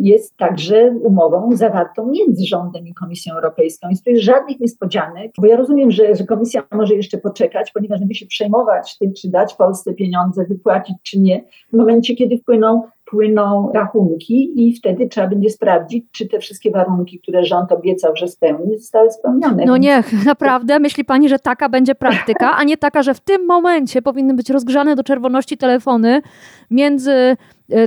jest 0.00 0.36
także 0.36 0.90
umową 1.02 1.56
zawartą 1.56 2.06
między 2.06 2.46
rządem 2.46 2.86
i 2.86 2.94
Komisją 2.94 3.34
Europejską. 3.34 3.88
Jest 3.88 4.04
żadnych 4.14 4.60
niespodzianek, 4.60 5.32
bo 5.38 5.46
ja 5.46 5.56
rozumiem, 5.56 5.90
że, 5.90 6.14
że 6.14 6.24
Komisja 6.24 6.62
może 6.72 6.94
jeszcze 6.94 7.18
poczekać, 7.18 7.70
ponieważ 7.72 7.98
będzie 7.98 8.14
się 8.14 8.26
przejmować 8.26 8.98
tym, 8.98 9.12
czy 9.14 9.30
dać 9.30 9.54
Polsce 9.54 9.94
pieniądze, 9.94 10.44
wypłacić, 10.44 10.96
czy 11.02 11.18
nie, 11.18 11.44
w 11.72 11.76
momencie, 11.76 12.14
kiedy 12.14 12.38
wpłyną 12.38 12.82
płyną 13.10 13.70
rachunki 13.74 14.52
i 14.56 14.76
wtedy 14.76 15.08
trzeba 15.08 15.26
będzie 15.28 15.50
sprawdzić, 15.50 16.04
czy 16.12 16.28
te 16.28 16.38
wszystkie 16.38 16.70
warunki, 16.70 17.20
które 17.20 17.44
rząd 17.44 17.72
obiecał, 17.72 18.16
że 18.16 18.28
spełni, 18.28 18.78
zostały 18.78 19.10
spełnione. 19.10 19.64
No 19.66 19.76
nie, 19.76 20.02
naprawdę? 20.26 20.78
Myśli 20.78 21.04
pani, 21.04 21.28
że 21.28 21.38
taka 21.38 21.68
będzie 21.68 21.94
praktyka, 21.94 22.56
a 22.56 22.64
nie 22.64 22.76
taka, 22.76 23.02
że 23.02 23.14
w 23.14 23.20
tym 23.20 23.46
momencie 23.46 24.02
powinny 24.02 24.34
być 24.34 24.50
rozgrzane 24.50 24.96
do 24.96 25.04
czerwoności 25.04 25.56
telefony 25.56 26.22
między 26.70 27.36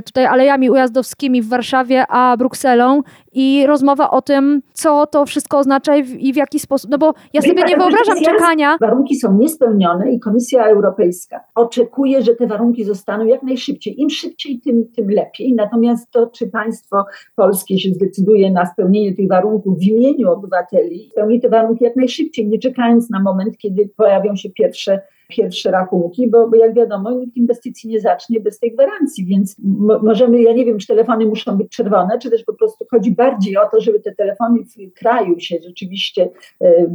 tutaj 0.06 0.26
alejami 0.26 0.70
ujazdowskimi 0.70 1.42
w 1.42 1.48
Warszawie, 1.48 2.04
a 2.08 2.36
Brukselą 2.36 3.00
i 3.32 3.66
rozmowa 3.66 4.10
o 4.10 4.22
tym, 4.22 4.62
co 4.72 5.06
to 5.06 5.26
wszystko 5.26 5.58
oznacza 5.58 5.96
i 5.96 6.02
w, 6.02 6.20
i 6.20 6.32
w 6.32 6.36
jaki 6.36 6.58
sposób. 6.58 6.90
No 6.90 6.98
bo 6.98 7.14
ja 7.32 7.42
sobie 7.42 7.62
nie 7.68 7.76
wyobrażam 7.76 8.20
czekania. 8.24 8.76
Warunki 8.80 9.16
są 9.16 9.38
niespełnione 9.38 10.12
i 10.12 10.20
Komisja 10.20 10.64
Europejska 10.64 11.40
oczekuje, 11.54 12.22
że 12.22 12.34
te 12.34 12.46
warunki 12.46 12.84
zostaną 12.84 13.24
jak 13.24 13.42
najszybciej. 13.42 14.00
Im 14.00 14.10
szybciej, 14.10 14.60
tym, 14.60 14.84
tym 14.96 15.10
lepiej. 15.10 15.54
Natomiast 15.54 16.10
to, 16.10 16.26
czy 16.26 16.48
państwo 16.48 17.04
polskie 17.36 17.78
się 17.78 17.90
zdecyduje 17.90 18.50
na 18.50 18.66
spełnienie 18.66 19.14
tych 19.14 19.28
warunków 19.28 19.78
w 19.78 19.82
imieniu 19.82 20.32
obywateli, 20.32 21.08
spełni 21.12 21.40
te 21.40 21.48
warunki 21.48 21.84
jak 21.84 21.96
najszybciej, 21.96 22.48
nie 22.48 22.58
czekając 22.58 23.10
na 23.10 23.22
moment, 23.22 23.58
kiedy 23.58 23.90
pojawią 23.96 24.36
się 24.36 24.50
pierwsze 24.50 25.00
pierwsze 25.28 25.70
rachunki, 25.70 26.30
bo, 26.30 26.48
bo 26.48 26.56
jak 26.56 26.74
wiadomo, 26.74 27.10
nikt 27.10 27.36
inwestycji 27.36 27.90
nie 27.90 28.00
zacznie 28.00 28.40
bez 28.40 28.58
tej 28.58 28.72
gwarancji, 28.72 29.26
więc 29.26 29.56
mo 29.58 29.98
możemy, 29.98 30.42
ja 30.42 30.52
nie 30.52 30.64
wiem, 30.64 30.78
czy 30.78 30.86
telefony 30.86 31.26
muszą 31.26 31.56
być 31.56 31.68
czerwone, 31.68 32.18
czy 32.18 32.30
też 32.30 32.44
po 32.44 32.54
prostu 32.54 32.86
chodzi 32.90 33.10
bardziej 33.10 33.56
o 33.56 33.68
to, 33.72 33.80
żeby 33.80 34.00
te 34.00 34.12
telefony 34.12 34.58
w 34.64 34.98
kraju 34.98 35.40
się 35.40 35.56
rzeczywiście 35.62 36.28
e, 36.60 36.86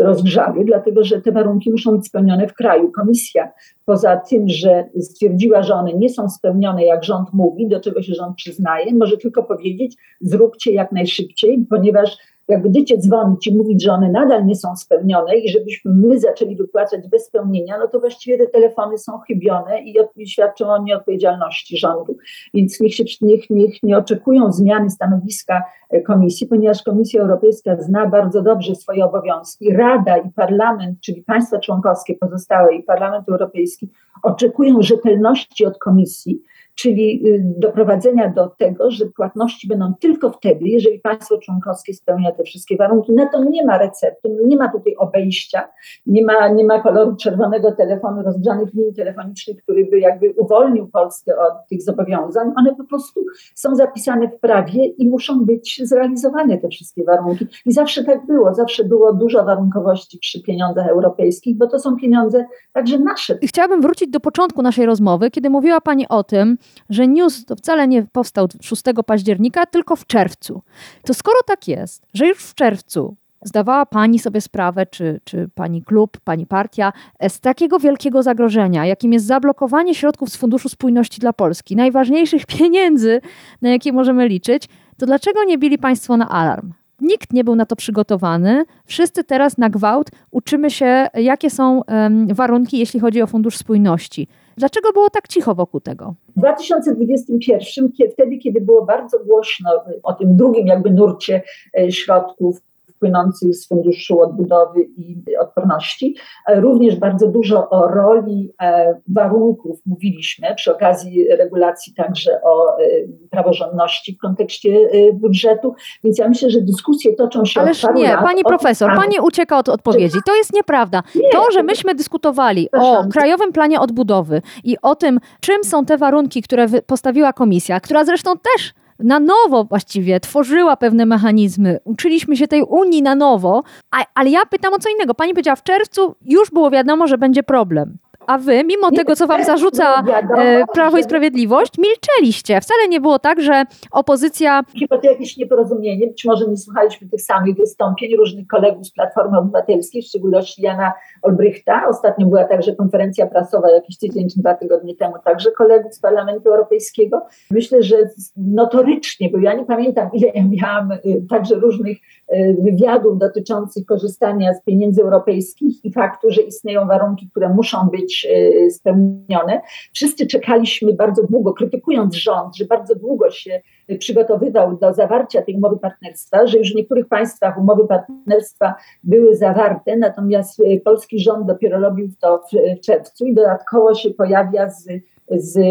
rozgrzały, 0.00 0.64
dlatego 0.64 1.04
że 1.04 1.20
te 1.20 1.32
warunki 1.32 1.70
muszą 1.70 1.96
być 1.96 2.06
spełnione 2.06 2.48
w 2.48 2.54
kraju. 2.54 2.92
Komisja 2.92 3.52
poza 3.84 4.16
tym, 4.16 4.48
że 4.48 4.84
stwierdziła, 5.00 5.62
że 5.62 5.74
one 5.74 5.92
nie 5.92 6.08
są 6.08 6.28
spełnione, 6.30 6.84
jak 6.84 7.04
rząd 7.04 7.32
mówi, 7.32 7.68
do 7.68 7.80
czego 7.80 8.02
się 8.02 8.14
rząd 8.14 8.36
przyznaje, 8.36 8.94
może 8.94 9.16
tylko 9.16 9.42
powiedzieć, 9.42 9.96
zróbcie 10.20 10.72
jak 10.72 10.92
najszybciej, 10.92 11.66
ponieważ 11.70 12.18
jak 12.48 12.62
będziecie 12.62 12.98
dzwonić 12.98 13.46
i 13.46 13.56
mówić, 13.56 13.84
że 13.84 13.92
one 13.92 14.10
nadal 14.10 14.46
nie 14.46 14.54
są 14.54 14.76
spełnione 14.76 15.36
i 15.36 15.50
żebyśmy 15.50 15.92
my 15.94 16.20
zaczęli 16.20 16.56
wypłacać 16.56 17.08
bez 17.08 17.26
spełnienia, 17.26 17.78
no 17.78 17.88
to 17.88 18.00
właściwie 18.00 18.38
te 18.38 18.46
telefony 18.46 18.98
są 18.98 19.18
chybione 19.18 19.82
i, 19.82 19.96
i 20.16 20.28
świadczą 20.28 20.68
o 20.68 20.82
nieodpowiedzialności 20.82 21.78
rządu. 21.78 22.16
Więc 22.54 22.80
niech, 22.80 22.94
się, 22.94 23.04
niech, 23.20 23.50
niech 23.50 23.82
nie 23.82 23.98
oczekują 23.98 24.52
zmiany 24.52 24.90
stanowiska 24.90 25.62
e, 25.90 26.00
Komisji, 26.00 26.46
ponieważ 26.46 26.82
Komisja 26.82 27.22
Europejska 27.22 27.76
zna 27.82 28.06
bardzo 28.06 28.42
dobrze 28.42 28.74
swoje 28.74 29.04
obowiązki. 29.04 29.72
Rada 29.72 30.16
i 30.16 30.30
Parlament, 30.30 31.00
czyli 31.00 31.22
państwa 31.22 31.58
członkowskie 31.58 32.14
pozostałe 32.14 32.74
i 32.74 32.82
Parlament 32.82 33.28
Europejski 33.28 33.90
oczekują 34.22 34.82
rzetelności 34.82 35.66
od 35.66 35.78
Komisji, 35.78 36.42
czyli 36.74 37.22
y, 37.26 37.42
doprowadzenia 37.58 38.28
do 38.28 38.48
tego, 38.48 38.90
że 38.90 39.06
płatności 39.06 39.68
będą 39.68 39.94
tylko 40.00 40.30
wtedy, 40.30 40.64
jeżeli 40.64 41.00
państwo 41.00 41.38
członkowskie 41.38 41.94
spełnia 41.94 42.32
te 42.32 42.42
wszystkie 42.42 42.76
warunki. 42.76 43.12
Na 43.12 43.26
to 43.26 43.44
nie 43.44 43.66
ma 43.66 43.78
recepty, 43.78 44.36
nie 44.46 44.56
ma 44.56 44.72
tutaj 44.72 44.94
obejścia, 44.96 45.68
nie 46.06 46.24
ma, 46.24 46.48
nie 46.48 46.64
ma 46.64 46.80
koloru 46.80 47.16
czerwonego 47.16 47.72
telefonu, 47.72 48.22
rozgrzanych 48.22 48.74
linii 48.74 48.94
telefonicznych, 48.94 49.62
który 49.62 49.84
by 49.84 49.98
jakby 49.98 50.34
uwolnił 50.38 50.88
Polskę 50.88 51.38
od 51.38 51.68
tych 51.70 51.82
zobowiązań. 51.82 52.52
One 52.56 52.74
po 52.74 52.84
prostu 52.84 53.24
są 53.54 53.76
zapisane 53.76 54.28
w 54.28 54.40
prawie 54.40 54.84
i 54.84 55.08
muszą 55.08 55.44
być 55.44 55.80
zrealizowane 55.84 56.58
te 56.58 56.68
wszystkie 56.68 57.04
warunki. 57.04 57.46
I 57.66 57.72
zawsze 57.72 58.04
tak 58.04 58.26
było, 58.26 58.54
zawsze 58.54 58.84
było 58.84 59.12
dużo 59.12 59.44
warunkowości 59.44 60.18
przy 60.18 60.42
pieniądzach 60.42 60.86
europejskich, 60.86 61.56
bo 61.56 61.66
to 61.66 61.78
są 61.78 61.96
pieniądze 61.96 62.44
także 62.72 62.98
nasze. 62.98 63.38
Chciałabym 63.42 63.80
wrócić 63.80 64.10
do 64.10 64.20
początku 64.20 64.62
naszej 64.62 64.86
rozmowy, 64.86 65.30
kiedy 65.30 65.50
mówiła 65.50 65.80
Pani 65.80 66.08
o 66.08 66.24
tym, 66.24 66.58
że 66.90 67.08
news 67.08 67.44
to 67.44 67.56
wcale 67.56 67.88
nie 67.88 68.02
powstał 68.02 68.48
6 68.60 68.82
października, 69.06 69.66
tylko 69.66 69.96
w 69.96 70.06
czerwcu. 70.06 70.62
To 71.04 71.14
skoro 71.14 71.38
tak 71.46 71.68
jest, 71.68 72.06
że 72.14 72.26
już 72.26 72.38
w 72.38 72.54
czerwcu 72.54 73.16
zdawała 73.44 73.86
Pani 73.86 74.18
sobie 74.18 74.40
sprawę, 74.40 74.86
czy, 74.86 75.20
czy 75.24 75.48
Pani 75.54 75.82
klub, 75.82 76.20
Pani 76.24 76.46
partia, 76.46 76.92
z 77.28 77.40
takiego 77.40 77.78
wielkiego 77.78 78.22
zagrożenia, 78.22 78.86
jakim 78.86 79.12
jest 79.12 79.26
zablokowanie 79.26 79.94
środków 79.94 80.30
z 80.30 80.36
Funduszu 80.36 80.68
Spójności 80.68 81.20
dla 81.20 81.32
Polski, 81.32 81.76
najważniejszych 81.76 82.46
pieniędzy, 82.58 83.20
na 83.62 83.70
jakie 83.70 83.92
możemy 83.92 84.28
liczyć, 84.28 84.68
to 84.96 85.06
dlaczego 85.06 85.44
nie 85.44 85.58
bili 85.58 85.78
Państwo 85.78 86.16
na 86.16 86.28
alarm? 86.28 86.72
Nikt 87.00 87.32
nie 87.32 87.44
był 87.44 87.56
na 87.56 87.66
to 87.66 87.76
przygotowany. 87.76 88.64
Wszyscy 88.84 89.24
teraz 89.24 89.58
na 89.58 89.70
gwałt 89.70 90.10
uczymy 90.30 90.70
się, 90.70 91.06
jakie 91.14 91.50
są 91.50 91.82
um, 91.88 92.26
warunki, 92.34 92.78
jeśli 92.78 93.00
chodzi 93.00 93.22
o 93.22 93.26
Fundusz 93.26 93.56
Spójności. 93.56 94.28
Dlaczego 94.56 94.92
było 94.92 95.10
tak 95.10 95.28
cicho 95.28 95.54
wokół 95.54 95.80
tego? 95.80 96.14
W 96.36 96.38
2021, 96.38 97.90
wtedy, 98.12 98.38
kiedy 98.38 98.60
było 98.60 98.84
bardzo 98.84 99.18
głośno 99.24 99.70
o 100.02 100.12
tym 100.12 100.36
drugim 100.36 100.66
jakby 100.66 100.90
nurcie 100.90 101.42
e, 101.78 101.92
środków 101.92 102.60
płynących 102.98 103.54
z 103.54 103.68
Funduszu 103.68 104.20
Odbudowy 104.20 104.82
i 104.96 105.22
Odporności. 105.40 106.14
E, 106.48 106.60
również 106.60 106.96
bardzo 106.96 107.28
dużo 107.28 107.70
o 107.70 107.88
roli 107.88 108.54
e, 108.62 109.00
warunków 109.08 109.80
mówiliśmy 109.86 110.54
przy 110.54 110.74
okazji 110.74 111.26
regulacji 111.38 111.94
także 111.94 112.42
o 112.42 112.78
e, 112.78 112.84
praworządności 113.30 114.14
w 114.14 114.18
kontekście 114.18 114.88
budżetu, 115.12 115.74
więc 116.04 116.18
ja 116.18 116.28
myślę, 116.28 116.50
że 116.50 116.60
dyskusje 116.60 117.14
toczą 117.16 117.44
się 117.44 117.60
Ależ 117.60 117.84
od 117.84 117.94
nie, 117.94 118.08
lat 118.08 118.24
pani 118.24 118.44
profesor, 118.44 118.90
pani 118.96 119.20
ucieka 119.22 119.58
od 119.58 119.68
odpowiedzi. 119.68 120.18
To 120.26 120.34
jest 120.36 120.52
nieprawda. 120.52 121.02
Nie, 121.14 121.30
to, 121.30 121.50
że 121.52 121.62
myśmy 121.62 121.94
dyskutowali 121.94 122.68
o 122.72 123.04
Krajowym 123.12 123.52
Planie 123.52 123.80
Odbudowy 123.80 124.42
i 124.64 124.76
o 124.82 124.94
tym, 124.96 125.20
czym 125.40 125.64
są 125.64 125.84
te 125.84 125.98
warunki, 125.98 126.42
które 126.42 126.66
postawiła 126.86 127.32
komisja, 127.32 127.80
która 127.80 128.04
zresztą 128.04 128.32
też 128.38 128.74
na 128.98 129.20
nowo 129.20 129.64
właściwie 129.64 130.20
tworzyła 130.20 130.76
pewne 130.76 131.06
mechanizmy. 131.06 131.78
Uczyliśmy 131.84 132.36
się 132.36 132.48
tej 132.48 132.62
Unii 132.62 133.02
na 133.02 133.14
nowo, 133.14 133.62
a, 133.90 134.04
ale 134.14 134.30
ja 134.30 134.46
pytam 134.46 134.74
o 134.74 134.78
co 134.78 134.90
innego. 134.90 135.14
Pani 135.14 135.32
powiedziała, 135.32 135.56
w 135.56 135.62
czerwcu 135.62 136.14
już 136.24 136.50
było 136.50 136.70
wiadomo, 136.70 137.06
że 137.06 137.18
będzie 137.18 137.42
problem. 137.42 137.98
A 138.26 138.38
wy, 138.38 138.64
mimo 138.64 138.90
tego, 138.90 139.16
co 139.16 139.26
wam 139.26 139.44
zarzuca 139.44 140.02
e, 140.38 140.64
Prawo 140.74 140.98
i 140.98 141.02
Sprawiedliwość, 141.02 141.72
milczeliście. 141.78 142.60
Wcale 142.60 142.88
nie 142.88 143.00
było 143.00 143.18
tak, 143.18 143.42
że 143.42 143.64
opozycja. 143.90 144.62
Chyba 144.78 144.98
to 144.98 145.08
jakieś 145.08 145.36
nieporozumienie. 145.36 146.06
Być 146.06 146.24
może 146.24 146.48
nie 146.48 146.56
słuchaliśmy 146.56 147.08
tych 147.08 147.20
samych 147.20 147.56
wystąpień 147.56 148.16
różnych 148.16 148.46
kolegów 148.46 148.86
z 148.86 148.92
Platformy 148.92 149.38
Obywatelskiej, 149.38 150.02
w 150.02 150.06
szczególności 150.06 150.62
Jana 150.62 150.92
Olbrychta. 151.22 151.86
Ostatnio 151.88 152.26
była 152.26 152.44
także 152.44 152.76
konferencja 152.76 153.26
prasowa 153.26 153.70
jakiś 153.70 153.98
tydzień 153.98 154.28
czy 154.30 154.40
dwa 154.40 154.54
tygodnie 154.54 154.96
temu, 154.96 155.14
także 155.24 155.50
kolegów 155.50 155.94
z 155.94 156.00
Parlamentu 156.00 156.48
Europejskiego. 156.48 157.22
Myślę, 157.50 157.82
że 157.82 157.96
notorycznie, 158.36 159.28
bo 159.30 159.38
ja 159.38 159.54
nie 159.54 159.64
pamiętam, 159.64 160.10
ile 160.12 160.28
ja 160.34 160.44
miałam 160.48 160.92
y, 160.92 161.26
także 161.30 161.54
różnych 161.54 161.98
y, 162.32 162.56
wywiadów 162.60 163.18
dotyczących 163.18 163.86
korzystania 163.86 164.54
z 164.54 164.62
pieniędzy 164.62 165.02
europejskich 165.02 165.84
i 165.84 165.92
faktu, 165.92 166.30
że 166.30 166.42
istnieją 166.42 166.86
warunki, 166.86 167.30
które 167.30 167.48
muszą 167.48 167.88
być 167.88 168.13
y, 168.24 168.70
spełnione. 168.70 169.60
Wszyscy 169.92 170.26
czekaliśmy 170.26 170.92
bardzo 170.92 171.22
długo, 171.22 171.52
krytykując 171.52 172.14
rząd, 172.14 172.56
że 172.56 172.64
bardzo 172.64 172.94
długo 172.94 173.30
się 173.30 173.60
przygotowywał 173.98 174.76
do 174.76 174.92
zawarcia 174.92 175.42
tej 175.42 175.54
umowy 175.54 175.78
partnerstwa, 175.78 176.46
że 176.46 176.58
już 176.58 176.72
w 176.72 176.76
niektórych 176.76 177.08
państwach 177.08 177.58
umowy 177.58 177.86
partnerstwa 177.86 178.74
były 179.04 179.36
zawarte, 179.36 179.96
natomiast 179.96 180.62
polski 180.84 181.18
rząd 181.20 181.46
dopiero 181.46 181.80
robił 181.80 182.08
to 182.20 182.42
w 182.52 182.80
czerwcu 182.80 183.26
i 183.26 183.34
dodatkowo 183.34 183.94
się 183.94 184.10
pojawia 184.10 184.70
z 184.70 184.88
z, 185.30 185.56
e, 185.56 185.70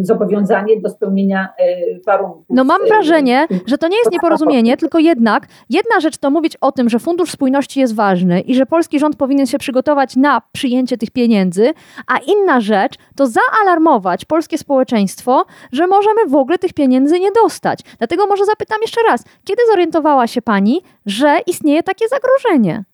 zobowiązanie 0.00 0.80
do 0.80 0.88
spełnienia 0.88 1.48
e, 1.58 2.00
warunków. 2.06 2.46
No 2.50 2.64
mam 2.64 2.82
e, 2.82 2.86
wrażenie, 2.86 3.46
że 3.66 3.78
to 3.78 3.88
nie 3.88 3.96
jest 3.96 4.12
nieporozumienie, 4.12 4.76
tylko 4.76 4.98
jednak 4.98 5.46
jedna 5.70 6.00
rzecz 6.00 6.18
to 6.18 6.30
mówić 6.30 6.56
o 6.56 6.72
tym, 6.72 6.88
że 6.88 6.98
Fundusz 6.98 7.30
Spójności 7.30 7.80
jest 7.80 7.94
ważny 7.94 8.40
i 8.40 8.54
że 8.54 8.66
polski 8.66 8.98
rząd 8.98 9.16
powinien 9.16 9.46
się 9.46 9.58
przygotować 9.58 10.16
na 10.16 10.42
przyjęcie 10.52 10.98
tych 10.98 11.10
pieniędzy, 11.10 11.72
a 12.06 12.18
inna 12.18 12.60
rzecz 12.60 12.94
to 13.16 13.26
zaalarmować 13.26 14.24
polskie 14.24 14.58
społeczeństwo, 14.58 15.44
że 15.72 15.86
możemy 15.86 16.26
w 16.28 16.34
ogóle 16.34 16.58
tych 16.58 16.72
pieniędzy 16.72 17.20
nie 17.20 17.32
dostać. 17.32 17.80
Dlatego 17.98 18.26
może 18.26 18.44
zapytam 18.44 18.78
jeszcze 18.82 19.00
raz, 19.10 19.24
kiedy 19.44 19.62
zorientowała 19.70 20.26
się 20.26 20.42
Pani, 20.42 20.82
że 21.06 21.36
istnieje 21.46 21.82
takie 21.82 22.04
zagrożenie? 22.08 22.84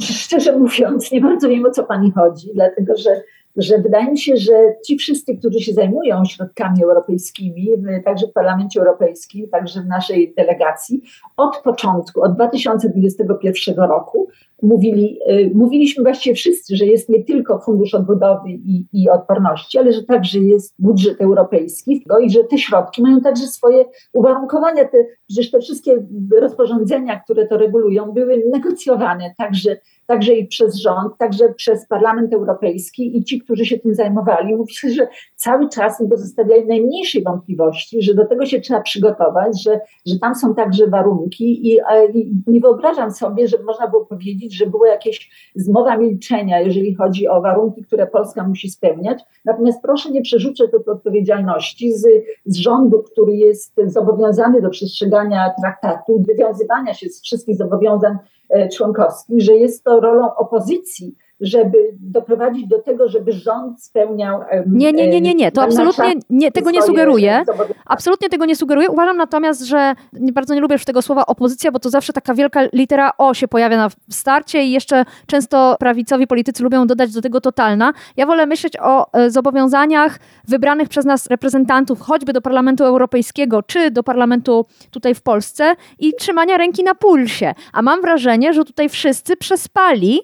Szczerze 0.00 0.58
mówiąc, 0.58 1.12
nie 1.12 1.20
bardzo 1.20 1.48
wiem 1.48 1.66
o 1.66 1.70
co 1.70 1.84
Pani 1.84 2.12
chodzi, 2.12 2.50
dlatego 2.54 2.96
że 2.96 3.10
że 3.58 3.78
wydaje 3.78 4.10
mi 4.10 4.18
się, 4.18 4.36
że 4.36 4.52
ci 4.86 4.98
wszyscy, 4.98 5.36
którzy 5.36 5.60
się 5.60 5.72
zajmują 5.72 6.24
środkami 6.24 6.82
europejskimi, 6.82 7.68
także 8.04 8.26
w 8.26 8.32
Parlamencie 8.32 8.80
Europejskim, 8.80 9.48
także 9.48 9.80
w 9.80 9.86
naszej 9.86 10.34
delegacji, 10.36 11.02
od 11.36 11.56
początku, 11.56 12.22
od 12.22 12.34
2021 12.34 13.76
roku 13.76 14.28
mówili, 14.62 15.18
y, 15.30 15.50
mówiliśmy 15.54 16.02
właściwie 16.02 16.34
wszyscy, 16.34 16.76
że 16.76 16.86
jest 16.86 17.08
nie 17.08 17.24
tylko 17.24 17.58
Fundusz 17.58 17.94
Odbudowy 17.94 18.50
i, 18.50 18.86
i 18.92 19.10
Odporności, 19.10 19.78
ale 19.78 19.92
że 19.92 20.02
także 20.02 20.38
jest 20.38 20.74
budżet 20.78 21.20
europejski 21.20 22.04
no 22.06 22.18
i 22.18 22.30
że 22.30 22.44
te 22.44 22.58
środki 22.58 23.02
mają 23.02 23.20
także 23.20 23.46
swoje 23.46 23.84
uwarunkowania. 24.12 24.84
Te, 24.84 24.98
przecież 25.28 25.50
te 25.50 25.60
wszystkie 25.60 26.06
rozporządzenia, 26.40 27.20
które 27.20 27.46
to 27.46 27.56
regulują, 27.58 28.12
były 28.12 28.42
negocjowane 28.52 29.34
także 29.38 29.76
także 30.08 30.34
i 30.34 30.46
przez 30.46 30.76
rząd, 30.76 31.18
także 31.18 31.54
przez 31.54 31.86
Parlament 31.86 32.34
Europejski 32.34 33.18
i 33.18 33.24
ci, 33.24 33.40
którzy 33.40 33.66
się 33.66 33.78
tym 33.78 33.94
zajmowali, 33.94 34.56
mówili, 34.56 34.94
że 34.94 35.08
cały 35.36 35.68
czas 35.68 36.00
nie 36.00 36.08
pozostawiali 36.08 36.66
najmniejszej 36.66 37.22
wątpliwości, 37.22 38.02
że 38.02 38.14
do 38.14 38.26
tego 38.26 38.46
się 38.46 38.60
trzeba 38.60 38.80
przygotować, 38.80 39.62
że, 39.62 39.80
że 40.06 40.18
tam 40.18 40.34
są 40.34 40.54
także 40.54 40.86
warunki 40.86 41.68
i, 41.68 41.78
i 42.14 42.32
nie 42.46 42.60
wyobrażam 42.60 43.10
sobie, 43.10 43.48
że 43.48 43.56
można 43.66 43.88
było 43.88 44.06
powiedzieć, 44.06 44.56
że 44.56 44.66
była 44.66 44.88
jakieś 44.88 45.30
zmowa 45.54 45.96
milczenia, 45.96 46.60
jeżeli 46.60 46.94
chodzi 46.94 47.28
o 47.28 47.40
warunki, 47.40 47.82
które 47.82 48.06
Polska 48.06 48.48
musi 48.48 48.70
spełniać. 48.70 49.22
Natomiast 49.44 49.82
proszę 49.82 50.10
nie 50.10 50.22
przerzucać 50.22 50.70
do 50.70 50.92
odpowiedzialności 50.92 51.92
z, 51.92 52.06
z 52.46 52.56
rządu, 52.56 53.02
który 53.02 53.36
jest 53.36 53.74
zobowiązany 53.86 54.62
do 54.62 54.70
przestrzegania 54.70 55.17
traktatu, 55.60 56.24
wywiązywania 56.28 56.94
się 56.94 57.08
z 57.08 57.22
wszystkich 57.22 57.56
zobowiązań 57.56 58.18
E, 58.48 58.68
członkowskich, 58.68 59.42
że 59.42 59.52
jest 59.52 59.84
to 59.84 60.00
rolą 60.00 60.34
opozycji, 60.34 61.14
żeby 61.40 61.78
doprowadzić 62.00 62.68
do 62.68 62.78
tego, 62.78 63.08
żeby 63.08 63.32
rząd 63.32 63.82
spełniał. 63.82 64.40
Nie, 64.66 64.92
nie, 64.92 65.08
nie, 65.08 65.20
nie, 65.20 65.34
nie. 65.34 65.52
To 65.52 65.62
absolutnie 65.62 66.14
nie, 66.30 66.52
tego 66.52 66.70
nie 66.70 66.82
sugeruję. 66.82 67.44
Absolutnie 67.86 68.28
tego 68.28 68.44
nie 68.44 68.56
sugeruję. 68.56 68.90
Uważam 68.90 69.16
natomiast, 69.16 69.62
że 69.62 69.94
nie 70.12 70.32
bardzo 70.32 70.54
nie 70.54 70.60
lubię 70.60 70.74
już 70.74 70.84
tego 70.84 71.02
słowa 71.02 71.26
opozycja, 71.26 71.72
bo 71.72 71.78
to 71.78 71.90
zawsze 71.90 72.12
taka 72.12 72.34
wielka 72.34 72.60
litera 72.72 73.12
O 73.18 73.34
się 73.34 73.48
pojawia 73.48 73.76
na 73.76 73.88
starcie 74.10 74.64
i 74.64 74.72
jeszcze 74.72 75.04
często 75.26 75.76
prawicowi 75.78 76.26
politycy 76.26 76.62
lubią 76.62 76.86
dodać 76.86 77.12
do 77.12 77.22
tego 77.22 77.40
totalna. 77.40 77.92
Ja 78.16 78.26
wolę 78.26 78.46
myśleć 78.46 78.76
o 78.80 79.12
e, 79.12 79.30
zobowiązaniach 79.30 80.18
wybranych 80.48 80.88
przez 80.88 81.04
nas 81.04 81.26
reprezentantów, 81.26 82.00
choćby 82.00 82.32
do 82.32 82.40
Parlamentu 82.40 82.84
Europejskiego, 82.84 83.62
czy 83.62 83.90
do 83.90 84.02
Parlamentu 84.02 84.66
tutaj 84.90 85.14
w 85.14 85.22
Polsce 85.22 85.74
i 85.98 86.14
trzymania 86.14 86.56
ręki 86.56 86.84
na 86.84 86.94
pulsie. 86.94 87.54
A 87.72 87.82
mam 87.82 88.00
wrażenie, 88.00 88.52
że 88.52 88.64
tutaj 88.64 88.88
wszyscy 88.88 89.36
przespali 89.36 90.20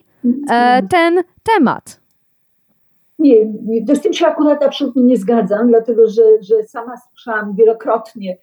ten 0.90 1.20
temat. 1.54 2.00
Nie, 3.18 3.46
nie, 3.46 3.96
z 3.96 4.00
tym 4.00 4.12
się 4.12 4.26
akurat 4.26 4.62
absolutnie 4.62 5.02
nie 5.02 5.16
zgadzam, 5.16 5.68
dlatego 5.68 6.08
że, 6.08 6.22
że 6.40 6.62
sama 6.62 6.96
słyszałam 6.96 7.54
wielokrotnie 7.54 8.32
e, 8.32 8.36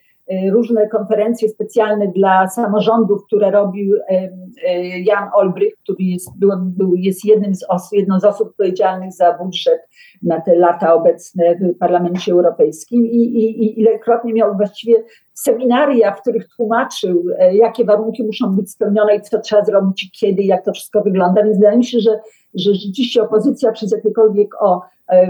różne 0.50 0.88
konferencje 0.88 1.48
specjalne 1.48 2.08
dla 2.08 2.48
samorządów, 2.48 3.24
które 3.26 3.50
robił 3.50 3.96
e, 3.96 4.30
e, 4.66 5.00
Jan 5.00 5.28
Olbrych, 5.34 5.74
który 5.82 6.04
jest, 6.04 6.30
był, 6.64 6.94
jest 6.94 7.24
jednym 7.24 7.54
z 7.54 7.64
osób, 7.68 7.92
jedną 7.92 8.20
z 8.20 8.24
osób 8.24 8.48
odpowiedzialnych 8.48 9.12
za 9.12 9.38
budżet 9.38 9.80
na 10.22 10.40
te 10.40 10.54
lata 10.54 10.94
obecne 10.94 11.54
w 11.54 11.78
Parlamencie 11.78 12.32
Europejskim 12.32 13.06
i, 13.06 13.16
i, 13.16 13.64
i 13.64 13.80
ilekrotnie 13.80 14.32
miał 14.32 14.56
właściwie 14.56 14.94
seminaria, 15.34 16.12
w 16.12 16.20
których 16.20 16.48
tłumaczył, 16.56 17.24
jakie 17.52 17.84
warunki 17.84 18.24
muszą 18.24 18.56
być 18.56 18.70
spełnione 18.70 19.16
i 19.16 19.20
co 19.20 19.40
trzeba 19.40 19.64
zrobić 19.64 20.04
i 20.04 20.10
kiedy, 20.10 20.42
jak 20.42 20.64
to 20.64 20.72
wszystko 20.72 21.02
wygląda. 21.02 21.42
Więc 21.42 21.56
wydaje 21.56 21.78
mi 21.78 21.84
się, 21.84 22.00
że, 22.00 22.10
że 22.54 22.74
rzeczywiście 22.74 23.22
opozycja 23.22 23.72
przez 23.72 23.92
jakiekolwiek 23.92 24.62
o 24.62 24.80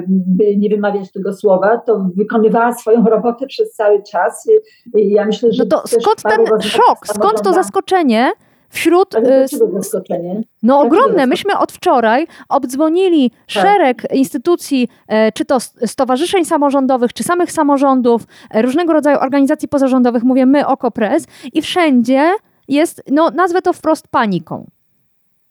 by 0.09 0.57
nie 0.57 0.69
wymawiać 0.69 1.13
tego 1.13 1.33
słowa, 1.33 1.79
to 1.79 2.11
wykonywała 2.17 2.75
swoją 2.75 3.05
robotę 3.05 3.47
przez 3.47 3.73
cały 3.73 4.03
czas. 4.03 4.49
Ja 4.95 5.25
myślę, 5.25 5.53
że. 5.53 5.65
No 5.65 5.69
to 5.71 5.83
skąd 5.87 6.23
ten 6.23 6.61
szok, 6.61 7.07
skąd 7.07 7.43
to 7.43 7.53
zaskoczenie? 7.53 8.33
wśród. 8.73 9.15
Y, 9.15 9.49
zaskoczenie? 9.73 10.43
No 10.63 10.81
ogromne. 10.81 11.27
Myśmy 11.27 11.59
od 11.59 11.73
wczoraj 11.73 12.27
obdzwonili 12.49 13.31
tak. 13.31 13.39
szereg 13.49 14.03
instytucji, 14.15 14.89
e, 15.09 15.33
czy 15.33 15.45
to 15.45 15.61
stowarzyszeń 15.87 16.45
samorządowych, 16.45 17.13
czy 17.13 17.23
samych 17.23 17.53
samorządów, 17.53 18.23
e, 18.51 18.63
różnego 18.63 18.93
rodzaju 18.93 19.19
organizacji 19.19 19.69
pozarządowych, 19.69 20.23
mówię 20.23 20.47
my, 20.47 20.67
OKO.press 20.67 21.27
i 21.53 21.63
wszędzie 21.63 22.31
jest, 22.69 23.03
no 23.11 23.31
nazwę 23.31 23.63
to 23.63 23.73
wprost 23.73 24.09
paniką. 24.09 24.67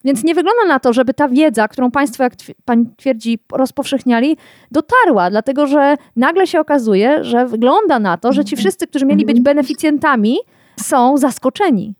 Więc 0.03 0.23
nie 0.23 0.35
wygląda 0.35 0.65
na 0.67 0.79
to, 0.79 0.93
żeby 0.93 1.13
ta 1.13 1.27
wiedza, 1.27 1.67
którą 1.67 1.91
Państwo, 1.91 2.23
jak 2.23 2.33
Pani 2.65 2.85
twierdzi, 2.97 3.39
rozpowszechniali, 3.53 4.37
dotarła, 4.71 5.29
dlatego 5.29 5.67
że 5.67 5.95
nagle 6.15 6.47
się 6.47 6.59
okazuje, 6.59 7.23
że 7.23 7.45
wygląda 7.45 7.99
na 7.99 8.17
to, 8.17 8.33
że 8.33 8.45
ci 8.45 8.55
wszyscy, 8.55 8.87
którzy 8.87 9.05
mieli 9.05 9.25
być 9.25 9.41
beneficjentami, 9.41 10.37
są 10.79 11.17
zaskoczeni. 11.17 11.93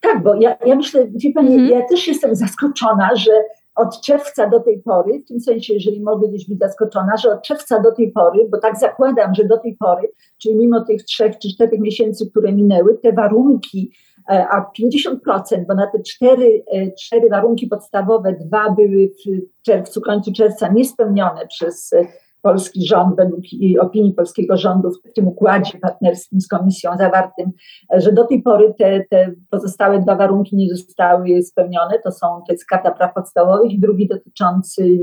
Tak, 0.00 0.22
bo 0.22 0.34
ja, 0.34 0.56
ja 0.66 0.74
myślę, 0.74 1.06
wie 1.14 1.32
pani, 1.32 1.54
mhm. 1.54 1.70
ja 1.70 1.88
też 1.88 2.08
jestem 2.08 2.34
zaskoczona, 2.34 3.16
że 3.16 3.30
od 3.76 4.00
czerwca 4.00 4.48
do 4.48 4.60
tej 4.60 4.82
pory, 4.82 5.20
w 5.20 5.28
tym 5.28 5.40
sensie, 5.40 5.74
jeżeli 5.74 6.00
mogę 6.00 6.28
gdzieś 6.28 6.48
być 6.48 6.58
zaskoczona, 6.58 7.16
że 7.16 7.30
od 7.30 7.42
czerwca 7.42 7.80
do 7.80 7.92
tej 7.92 8.12
pory, 8.12 8.48
bo 8.50 8.58
tak 8.58 8.78
zakładam, 8.78 9.34
że 9.34 9.44
do 9.44 9.58
tej 9.58 9.76
pory, 9.76 10.12
czyli 10.38 10.56
mimo 10.56 10.84
tych 10.84 11.04
trzech 11.04 11.38
czy 11.38 11.48
czterech 11.48 11.80
miesięcy, 11.80 12.30
które 12.30 12.52
minęły, 12.52 12.98
te 13.02 13.12
warunki, 13.12 13.90
a 14.28 14.70
50%, 14.80 15.66
bo 15.68 15.74
na 15.74 15.86
te 15.86 16.02
cztery, 16.02 16.64
e, 16.72 16.92
cztery 16.92 17.28
warunki 17.28 17.66
podstawowe, 17.66 18.32
dwa 18.32 18.70
były 18.70 19.08
w 19.08 19.62
czerwcu, 19.62 20.00
końcu 20.00 20.32
czerwca 20.32 20.68
niespełnione 20.68 21.46
przez 21.46 21.94
polski 22.42 22.86
rząd, 22.86 23.16
według 23.16 23.40
opinii 23.80 24.14
polskiego 24.14 24.56
rządu 24.56 24.90
w 24.90 25.12
tym 25.12 25.28
układzie 25.28 25.78
partnerskim 25.78 26.40
z 26.40 26.48
komisją 26.48 26.90
zawartym, 26.98 27.50
że 27.96 28.12
do 28.12 28.24
tej 28.24 28.42
pory 28.42 28.74
te, 28.78 29.04
te 29.10 29.32
pozostałe 29.50 30.00
dwa 30.00 30.16
warunki 30.16 30.56
nie 30.56 30.68
zostały 30.68 31.42
spełnione. 31.42 31.98
To 32.04 32.12
są, 32.12 32.26
to 32.46 32.52
jest 32.52 32.66
Karta 32.66 32.90
Praw 32.90 33.14
Podstawowych 33.14 33.72
i 33.72 33.80
drugi 33.80 34.08
dotyczący 34.08 34.98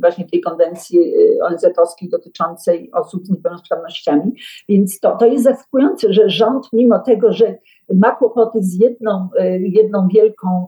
właśnie 0.00 0.24
tej 0.24 0.40
konwencji 0.40 0.98
ONZ-owskiej 1.42 2.08
dotyczącej 2.08 2.90
osób 2.92 3.26
z 3.26 3.30
niepełnosprawnościami. 3.30 4.32
Więc 4.68 5.00
to, 5.00 5.16
to 5.16 5.26
jest 5.26 5.44
zaskakujące, 5.44 6.12
że 6.12 6.30
rząd 6.30 6.68
mimo 6.72 6.98
tego, 6.98 7.32
że 7.32 7.58
ma 7.94 8.10
kłopoty 8.10 8.58
z 8.62 8.80
jedną, 8.80 9.28
jedną 9.60 10.08
wielką 10.08 10.66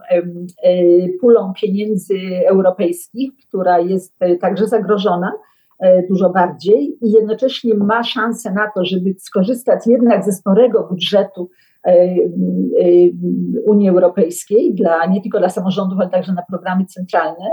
y, 0.67 1.19
pulą 1.21 1.53
pieniędzy 1.63 2.15
europejskich, 2.47 3.31
która 3.49 3.79
jest 3.79 4.19
także 4.41 4.67
zagrożona, 4.67 5.33
E, 5.33 5.54
dużo 6.09 6.31
bardziej 6.31 6.99
i 7.03 7.13
jednocześnie 7.13 7.75
ma 7.75 8.05
szansę 8.05 8.53
na 8.53 8.71
to, 8.75 8.85
żeby 8.85 9.15
skorzystać 9.19 9.87
jednak 9.87 10.25
ze 10.25 10.33
sporego 10.33 10.87
budżetu 10.91 11.51
e, 11.87 11.91
e, 11.91 12.17
Unii 13.67 13.89
Europejskiej, 13.89 14.75
dla, 14.75 15.07
nie 15.07 15.23
tylko 15.23 15.39
dla 15.39 15.49
samorządów, 15.49 15.99
ale 16.01 16.11
także 16.11 16.33
na 16.33 16.43
programy 16.43 16.85
centralne, 16.87 17.45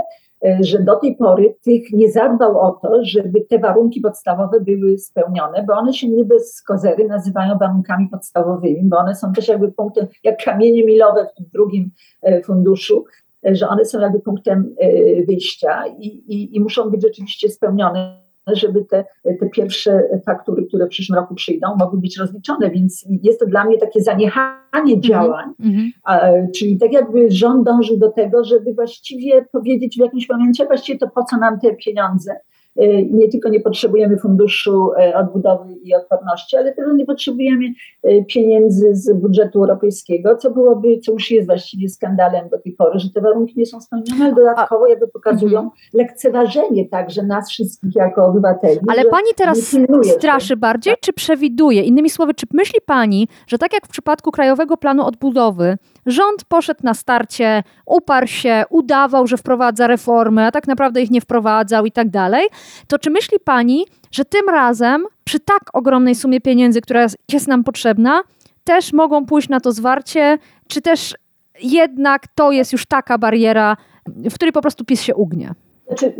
że 0.60 0.78
do 0.78 0.96
tej 0.96 1.16
pory 1.16 1.54
tych 1.64 1.92
nie 1.92 2.12
zadbał 2.12 2.60
o 2.60 2.70
to, 2.70 3.04
żeby 3.04 3.40
te 3.40 3.58
warunki 3.58 4.00
podstawowe 4.00 4.60
były 4.60 4.98
spełnione, 4.98 5.64
bo 5.68 5.74
one 5.74 5.92
się 5.92 6.08
nie 6.08 6.24
bez 6.24 6.62
kozery 6.62 7.08
nazywają 7.08 7.58
warunkami 7.58 8.08
podstawowymi, 8.08 8.80
bo 8.84 8.98
one 8.98 9.14
są 9.14 9.32
też 9.32 9.48
jakby 9.48 9.72
punktem, 9.72 10.06
jak 10.24 10.44
kamienie 10.44 10.84
milowe 10.84 11.26
w 11.32 11.36
tym 11.36 11.46
drugim 11.52 11.90
funduszu, 12.44 13.04
że 13.44 13.68
one 13.68 13.84
są 13.84 14.00
jakby 14.00 14.20
punktem 14.20 14.74
wyjścia 15.26 15.86
i, 15.98 16.06
i, 16.06 16.56
i 16.56 16.60
muszą 16.60 16.90
być 16.90 17.02
rzeczywiście 17.02 17.48
spełnione 17.48 18.22
żeby 18.46 18.84
te, 18.84 19.04
te 19.40 19.48
pierwsze 19.48 20.02
faktury, 20.26 20.66
które 20.66 20.86
w 20.86 20.88
przyszłym 20.88 21.18
roku 21.18 21.34
przyjdą, 21.34 21.76
mogły 21.76 22.00
być 22.00 22.18
rozliczone, 22.18 22.70
więc 22.70 23.06
jest 23.22 23.40
to 23.40 23.46
dla 23.46 23.64
mnie 23.64 23.78
takie 23.78 24.00
zaniechanie 24.00 24.94
mhm. 24.94 25.00
działań, 25.00 25.50
mm-hmm. 25.60 25.88
a, 26.04 26.20
czyli 26.56 26.78
tak 26.78 26.92
jakby 26.92 27.30
rząd 27.30 27.66
dążył 27.66 27.96
do 27.96 28.10
tego, 28.10 28.44
żeby 28.44 28.74
właściwie 28.74 29.44
powiedzieć 29.52 29.96
w 29.96 30.00
jakimś 30.00 30.28
momencie, 30.28 30.66
właściwie 30.66 30.98
to 30.98 31.08
po 31.08 31.24
co 31.24 31.36
nam 31.36 31.60
te 31.60 31.74
pieniądze, 31.74 32.36
nie 33.10 33.28
tylko 33.28 33.48
nie 33.48 33.60
potrzebujemy 33.60 34.18
funduszu 34.18 34.90
y, 34.92 35.16
odbudowy 35.16 35.72
i 35.82 35.94
odporności, 35.94 36.56
ale 36.56 36.72
też 36.72 36.84
nie 36.94 37.06
potrzebujemy 37.06 37.64
y, 38.06 38.24
pieniędzy 38.28 38.94
z 38.94 39.12
budżetu 39.12 39.58
europejskiego, 39.58 40.36
co 40.36 40.50
byłoby, 40.50 40.98
co 40.98 41.12
już 41.12 41.30
jest 41.30 41.46
właściwie 41.46 41.88
skandalem 41.88 42.48
do 42.48 42.58
tej 42.58 42.72
pory, 42.72 42.98
że 42.98 43.10
te 43.10 43.20
warunki 43.20 43.54
nie 43.56 43.66
są 43.66 43.80
spełnione, 43.80 44.24
ale 44.24 44.34
dodatkowo 44.34 44.86
jakby 44.86 45.08
pokazują 45.08 45.60
mhm. 45.60 45.70
lekceważenie 45.94 46.88
także 46.88 47.22
nas 47.22 47.50
wszystkich 47.50 47.96
jako 47.96 48.26
obywateli. 48.26 48.78
Ale 48.88 49.04
pani 49.04 49.28
teraz 49.36 49.76
straszy 50.02 50.56
bardziej, 50.56 50.94
czy 51.00 51.12
przewiduje? 51.12 51.82
Innymi 51.82 52.10
słowy, 52.10 52.34
czy 52.34 52.46
myśli 52.52 52.78
pani, 52.86 53.28
że 53.46 53.58
tak 53.58 53.72
jak 53.72 53.86
w 53.86 53.90
przypadku 53.90 54.30
Krajowego 54.30 54.76
Planu 54.76 55.06
Odbudowy, 55.06 55.78
rząd 56.06 56.44
poszedł 56.44 56.80
na 56.82 56.94
starcie, 56.94 57.62
uparł 57.86 58.26
się, 58.26 58.64
udawał, 58.70 59.26
że 59.26 59.36
wprowadza 59.36 59.86
reformy, 59.86 60.44
a 60.44 60.50
tak 60.50 60.68
naprawdę 60.68 61.02
ich 61.02 61.10
nie 61.10 61.20
wprowadzał 61.20 61.86
i 61.86 61.92
tak 61.92 62.10
dalej, 62.10 62.46
to 62.88 62.98
czy 62.98 63.10
myśli 63.10 63.38
Pani, 63.44 63.86
że 64.10 64.24
tym 64.24 64.48
razem 64.48 65.06
przy 65.24 65.40
tak 65.40 65.60
ogromnej 65.72 66.14
sumie 66.14 66.40
pieniędzy, 66.40 66.80
która 66.80 67.06
jest 67.32 67.48
nam 67.48 67.64
potrzebna, 67.64 68.22
też 68.64 68.92
mogą 68.92 69.26
pójść 69.26 69.48
na 69.48 69.60
to 69.60 69.72
zwarcie, 69.72 70.38
czy 70.68 70.82
też 70.82 71.14
jednak 71.62 72.26
to 72.34 72.52
jest 72.52 72.72
już 72.72 72.86
taka 72.86 73.18
bariera, 73.18 73.76
w 74.06 74.34
której 74.34 74.52
po 74.52 74.62
prostu 74.62 74.84
PiS 74.84 75.02
się 75.02 75.14
ugnie? 75.14 75.54
Znaczy, 75.86 76.14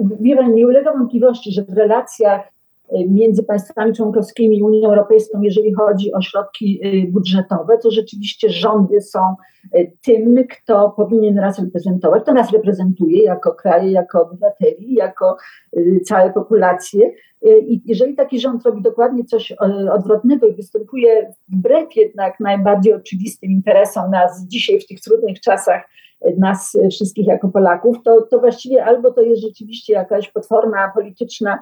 nie 0.54 0.66
ulega 0.66 0.92
wątpliwości, 0.92 1.52
że 1.52 1.64
w 1.64 1.72
relacjach 1.72 2.52
między 3.08 3.42
państwami 3.42 3.92
członkowskimi 3.92 4.58
i 4.58 4.62
Unią 4.62 4.88
Europejską, 4.88 5.40
jeżeli 5.42 5.74
chodzi 5.74 6.12
o 6.12 6.20
środki 6.20 6.80
y, 6.84 7.12
budżetowe, 7.12 7.78
to 7.78 7.90
rzeczywiście 7.90 8.50
rządy 8.50 9.00
są 9.00 9.20
y, 9.74 9.92
tym, 10.02 10.44
kto 10.50 10.90
powinien 10.90 11.34
nas 11.34 11.58
reprezentować. 11.58 12.24
To 12.26 12.34
nas 12.34 12.52
reprezentuje 12.52 13.22
jako 13.22 13.54
kraje, 13.54 13.90
jako 13.90 14.22
obywateli, 14.22 14.94
jako 14.94 15.36
całe 16.04 16.32
populacje. 16.32 17.10
I 17.66 17.82
jeżeli 17.84 18.14
taki 18.14 18.40
rząd 18.40 18.64
robi 18.64 18.82
dokładnie 18.82 19.24
coś 19.24 19.52
odwrotnego 19.92 20.46
i 20.46 20.54
występuje 20.54 21.32
wbrew 21.48 21.96
jednak 21.96 22.40
najbardziej 22.40 22.94
oczywistym 22.94 23.50
interesom 23.50 24.10
nas 24.10 24.46
dzisiaj 24.46 24.80
w 24.80 24.86
tych 24.86 25.00
trudnych 25.00 25.40
czasach, 25.40 25.82
nas 26.38 26.76
wszystkich 26.90 27.26
jako 27.26 27.48
Polaków, 27.48 27.96
to, 28.04 28.22
to 28.30 28.38
właściwie 28.38 28.84
albo 28.84 29.12
to 29.12 29.20
jest 29.20 29.42
rzeczywiście 29.42 29.92
jakaś 29.92 30.30
potworna 30.30 30.92
polityczna 30.94 31.58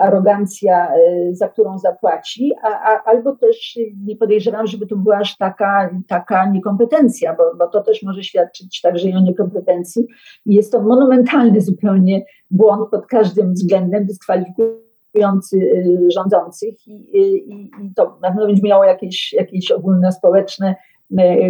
arogancja, 0.00 0.88
e, 0.94 1.34
za 1.34 1.48
którą 1.48 1.78
zapłaci, 1.78 2.52
a, 2.62 2.68
a, 2.68 3.02
albo 3.04 3.36
też 3.36 3.78
nie 4.06 4.16
podejrzewam, 4.16 4.66
żeby 4.66 4.86
to 4.86 4.96
była 4.96 5.16
aż 5.16 5.36
taka, 5.36 5.90
taka 6.08 6.50
niekompetencja, 6.50 7.36
bo, 7.36 7.54
bo 7.58 7.68
to 7.68 7.82
też 7.82 8.02
może 8.02 8.22
świadczyć 8.22 8.80
także 8.80 9.08
i 9.08 9.14
o 9.14 9.20
niekompetencji. 9.20 10.06
Jest 10.46 10.72
to 10.72 10.82
monumentalny 10.82 11.60
zupełnie 11.60 12.24
błąd 12.50 12.90
pod 12.90 13.06
każdym 13.06 13.52
względem, 13.52 14.06
dyskwalifikujący 14.06 15.56
e, 15.56 16.10
rządzących 16.10 16.88
i, 16.88 16.92
i, 16.92 17.64
i 17.64 17.94
to 17.96 18.18
na 18.22 18.28
pewno 18.28 18.46
będzie 18.46 18.62
miało 18.62 18.84
jakieś, 18.84 19.32
jakieś 19.32 19.70
ogólnospołeczne 19.70 20.68
e, 20.68 20.76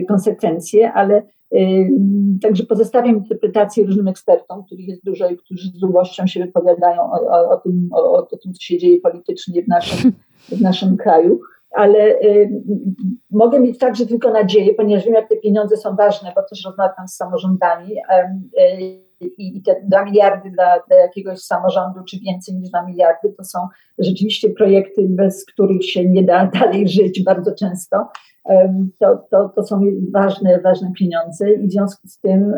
konsekwencje, 0.09 0.93
ale 0.93 1.23
Także 2.43 2.65
pozostawiam 2.65 3.17
interpretację 3.17 3.85
różnym 3.85 4.09
ekspertom, 4.09 4.65
których 4.65 4.89
jest 4.89 5.05
dużo 5.05 5.29
i 5.29 5.37
którzy 5.37 5.69
z 5.69 5.79
długością 5.79 6.27
się 6.27 6.41
wypowiadają 6.41 7.01
o, 7.03 7.21
o, 7.31 7.51
o 7.51 7.57
tym, 7.57 7.89
o, 7.93 8.23
tym, 8.23 8.53
co 8.53 8.61
się 8.61 8.79
dzieje 8.79 9.01
politycznie 9.01 9.63
w 9.63 9.69
naszym, 9.69 10.13
w 10.49 10.61
naszym 10.61 10.97
kraju. 10.97 11.41
Ale 11.71 11.99
y, 11.99 12.63
mogę 13.31 13.61
mieć 13.61 13.79
także 13.79 14.07
tylko 14.07 14.31
nadzieję, 14.31 14.75
ponieważ 14.75 15.05
wiem, 15.05 15.15
jak 15.15 15.29
te 15.29 15.37
pieniądze 15.37 15.77
są 15.77 15.97
ważne, 15.97 16.33
bo 16.37 16.43
też 16.43 16.65
rozmawiam 16.65 17.09
z 17.09 17.15
samorządami 17.15 17.93
y, 17.93 19.07
i, 19.39 19.63
te 19.63 19.77
2 19.85 20.05
miliardy 20.05 20.51
dla, 20.51 20.81
dla 20.89 20.97
jakiegoś 20.97 21.39
samorządu, 21.39 22.05
czy 22.05 22.19
więcej 22.19 22.55
niż 22.55 22.69
2 22.69 22.83
miliardy, 22.83 23.33
to 23.37 23.45
są 23.45 23.59
rzeczywiście 23.99 24.51
projekty, 24.51 25.07
bez 25.09 25.47
których 25.47 25.85
się 25.85 26.09
nie 26.09 26.23
da 26.23 26.47
dalej 26.61 26.89
żyć 26.89 27.25
bardzo 27.25 27.55
często 27.55 28.09
to, 29.01 29.27
to, 29.31 29.49
to 29.49 29.63
są 29.63 29.81
ważne, 30.15 30.61
ważne 30.61 30.93
pieniądze 30.99 31.53
i 31.53 31.69
w 31.69 31.73
związku 31.73 32.09
z 32.09 32.21
tym 32.21 32.53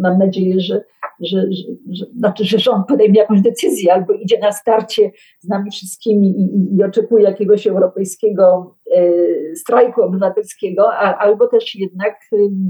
mam 0.00 0.18
nadzieję, 0.18 0.60
że, 0.60 0.80
że, 1.20 1.40
że, 1.40 1.72
że, 1.90 2.06
znaczy, 2.16 2.44
że 2.44 2.58
rząd 2.58 2.86
podejmie 2.86 3.18
jakąś 3.18 3.40
decyzję 3.40 3.92
albo 3.92 4.12
idzie 4.12 4.38
na 4.38 4.52
starcie 4.52 5.10
z 5.40 5.48
nami 5.48 5.70
wszystkimi 5.70 6.28
i, 6.28 6.56
i, 6.56 6.76
i 6.76 6.84
oczekuje 6.84 7.24
jakiegoś 7.24 7.66
europejskiego 7.66 8.74
e, 8.96 9.10
strajku 9.56 10.02
obywatelskiego, 10.02 10.92
a, 10.92 11.18
albo 11.18 11.46
też 11.46 11.74
jednak 11.74 12.14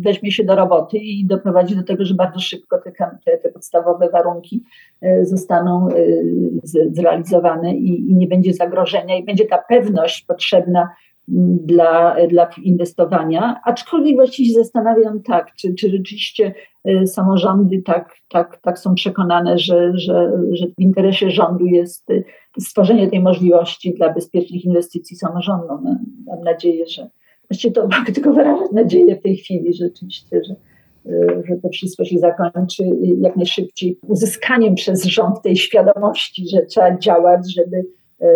weźmie 0.00 0.32
się 0.32 0.44
do 0.44 0.56
roboty 0.56 0.98
i 0.98 1.26
doprowadzi 1.26 1.76
do 1.76 1.82
tego, 1.82 2.04
że 2.04 2.14
bardzo 2.14 2.40
szybko 2.40 2.78
te, 2.78 2.92
te, 3.24 3.38
te 3.38 3.48
podstawowe 3.48 4.10
warunki 4.10 4.64
e, 5.02 5.24
zostaną 5.24 5.88
e, 5.88 5.94
zrealizowane 6.92 7.74
i, 7.74 8.10
i 8.10 8.14
nie 8.14 8.26
będzie 8.26 8.54
zagrożenia 8.54 9.18
i 9.18 9.24
będzie 9.24 9.46
ta 9.46 9.58
pewność 9.68 10.24
potrzebna 10.24 10.88
dla, 11.66 12.16
dla 12.28 12.50
inwestowania, 12.62 13.60
aczkolwiek 13.64 14.16
właściwie 14.16 14.48
się 14.48 14.54
zastanawiam 14.54 15.22
tak, 15.22 15.54
czy, 15.56 15.74
czy 15.74 15.90
rzeczywiście 15.90 16.54
e, 16.84 17.06
samorządy 17.06 17.82
tak, 17.82 18.14
tak, 18.28 18.60
tak 18.62 18.78
są 18.78 18.94
przekonane, 18.94 19.58
że, 19.58 19.92
że, 19.94 20.32
że 20.52 20.66
w 20.66 20.80
interesie 20.80 21.30
rządu 21.30 21.66
jest 21.66 22.10
e, 22.10 22.22
stworzenie 22.60 23.10
tej 23.10 23.20
możliwości 23.20 23.94
dla 23.94 24.12
bezpiecznych 24.12 24.64
inwestycji 24.64 25.16
samorządom. 25.16 25.80
No, 25.84 25.98
mam 26.26 26.44
nadzieję, 26.44 26.86
że 26.86 27.10
właściwie 27.50 27.74
to 27.74 27.82
mogę 27.82 28.12
tylko 28.12 28.32
wyrażać 28.32 28.72
nadzieję 28.72 29.16
w 29.16 29.22
tej 29.22 29.36
chwili 29.36 29.74
rzeczywiście, 29.74 30.40
że, 30.44 30.54
e, 31.12 31.42
że 31.48 31.56
to 31.62 31.68
wszystko 31.68 32.04
się 32.04 32.18
zakończy 32.18 32.84
jak 33.20 33.36
najszybciej 33.36 33.98
uzyskaniem 34.08 34.74
przez 34.74 35.04
rząd 35.04 35.42
tej 35.42 35.56
świadomości, 35.56 36.48
że 36.48 36.62
trzeba 36.62 36.98
działać, 36.98 37.54
żeby 37.54 37.84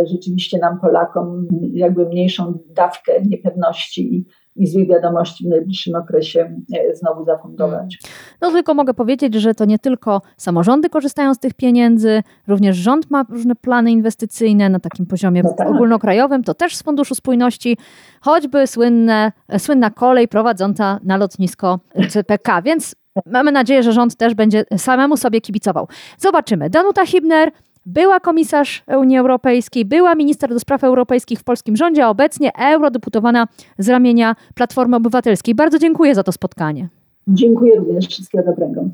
rzeczywiście 0.05 0.59
nam 0.59 0.81
Polakom 0.81 1.49
jakby 1.73 2.07
mniejszą 2.07 2.59
dawkę 2.71 3.13
niepewności 3.27 4.15
i, 4.15 4.27
i 4.57 4.67
złych 4.67 4.89
wiadomości 4.89 5.45
w 5.45 5.49
najbliższym 5.49 5.95
okresie 5.95 6.57
znowu 6.95 7.25
zafundować. 7.25 7.99
No 8.41 8.51
tylko 8.51 8.75
mogę 8.75 8.95
powiedzieć, 8.95 9.35
że 9.35 9.55
to 9.55 9.65
nie 9.65 9.79
tylko 9.79 10.23
samorządy 10.37 10.89
korzystają 10.89 11.35
z 11.35 11.39
tych 11.39 11.55
pieniędzy, 11.55 12.23
również 12.49 12.77
rząd 12.77 13.11
ma 13.11 13.25
różne 13.31 13.55
plany 13.55 13.91
inwestycyjne 13.91 14.69
na 14.69 14.81
takim 14.81 15.07
poziomie 15.07 15.43
no 15.43 15.53
tak. 15.53 15.69
ogólnokrajowym, 15.69 16.45
to 16.45 16.55
też 16.55 16.77
z 16.77 16.83
Funduszu 16.83 17.15
Spójności, 17.15 17.77
choćby 18.21 18.67
słynne, 18.67 19.33
słynna 19.59 19.91
kolej 19.91 20.29
prowadząca 20.29 21.01
na 21.05 21.17
lotnisko 21.17 21.81
CPK, 22.09 22.63
więc 22.63 22.95
mamy 23.27 23.53
nadzieję, 23.53 23.83
że 23.83 23.93
rząd 23.93 24.17
też 24.17 24.35
będzie 24.35 24.65
samemu 24.77 25.17
sobie 25.17 25.41
kibicował. 25.41 25.89
Zobaczymy. 26.19 26.71
Danuta 26.71 27.07
Hibner, 27.07 27.53
była 27.87 28.21
komisarz 28.21 28.85
Unii 28.99 29.19
Europejskiej, 29.19 29.85
była 29.85 30.15
minister 30.15 30.51
do 30.51 30.61
spraw 30.61 30.85
europejskich 30.85 31.39
w 31.39 31.45
polskim 31.45 31.77
rządzie, 31.77 32.05
a 32.05 32.09
obecnie 32.09 32.53
eurodeputowana 32.57 33.47
z 33.79 33.89
ramienia 33.89 34.37
Platformy 34.55 34.97
Obywatelskiej. 34.97 35.55
Bardzo 35.55 35.79
dziękuję 35.79 36.15
za 36.15 36.23
to 36.23 36.33
spotkanie. 36.33 36.89
Dziękuję 37.29 37.77
również. 37.77 38.09
Wszystkiego 38.09 38.45
dobrego. 38.45 38.85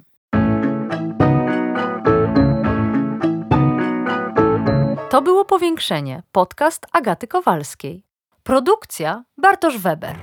To 5.11 5.23
było 5.23 5.45
Powiększenie, 5.45 6.23
podcast 6.33 6.87
Agaty 6.93 7.27
Kowalskiej. 7.27 8.03
Produkcja 8.43 9.25
Bartosz 9.39 9.79
Weber. 9.79 10.17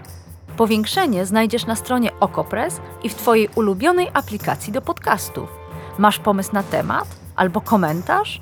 Powiększenie 0.57 1.25
znajdziesz 1.25 1.65
na 1.65 1.75
stronie 1.75 2.09
Okopres 2.19 2.81
i 3.03 3.09
w 3.09 3.15
Twojej 3.15 3.49
ulubionej 3.55 4.07
aplikacji 4.13 4.73
do 4.73 4.81
podcastów. 4.81 5.49
Masz 5.97 6.19
pomysł 6.19 6.53
na 6.53 6.63
temat 6.63 7.07
albo 7.35 7.61
komentarz? 7.61 8.41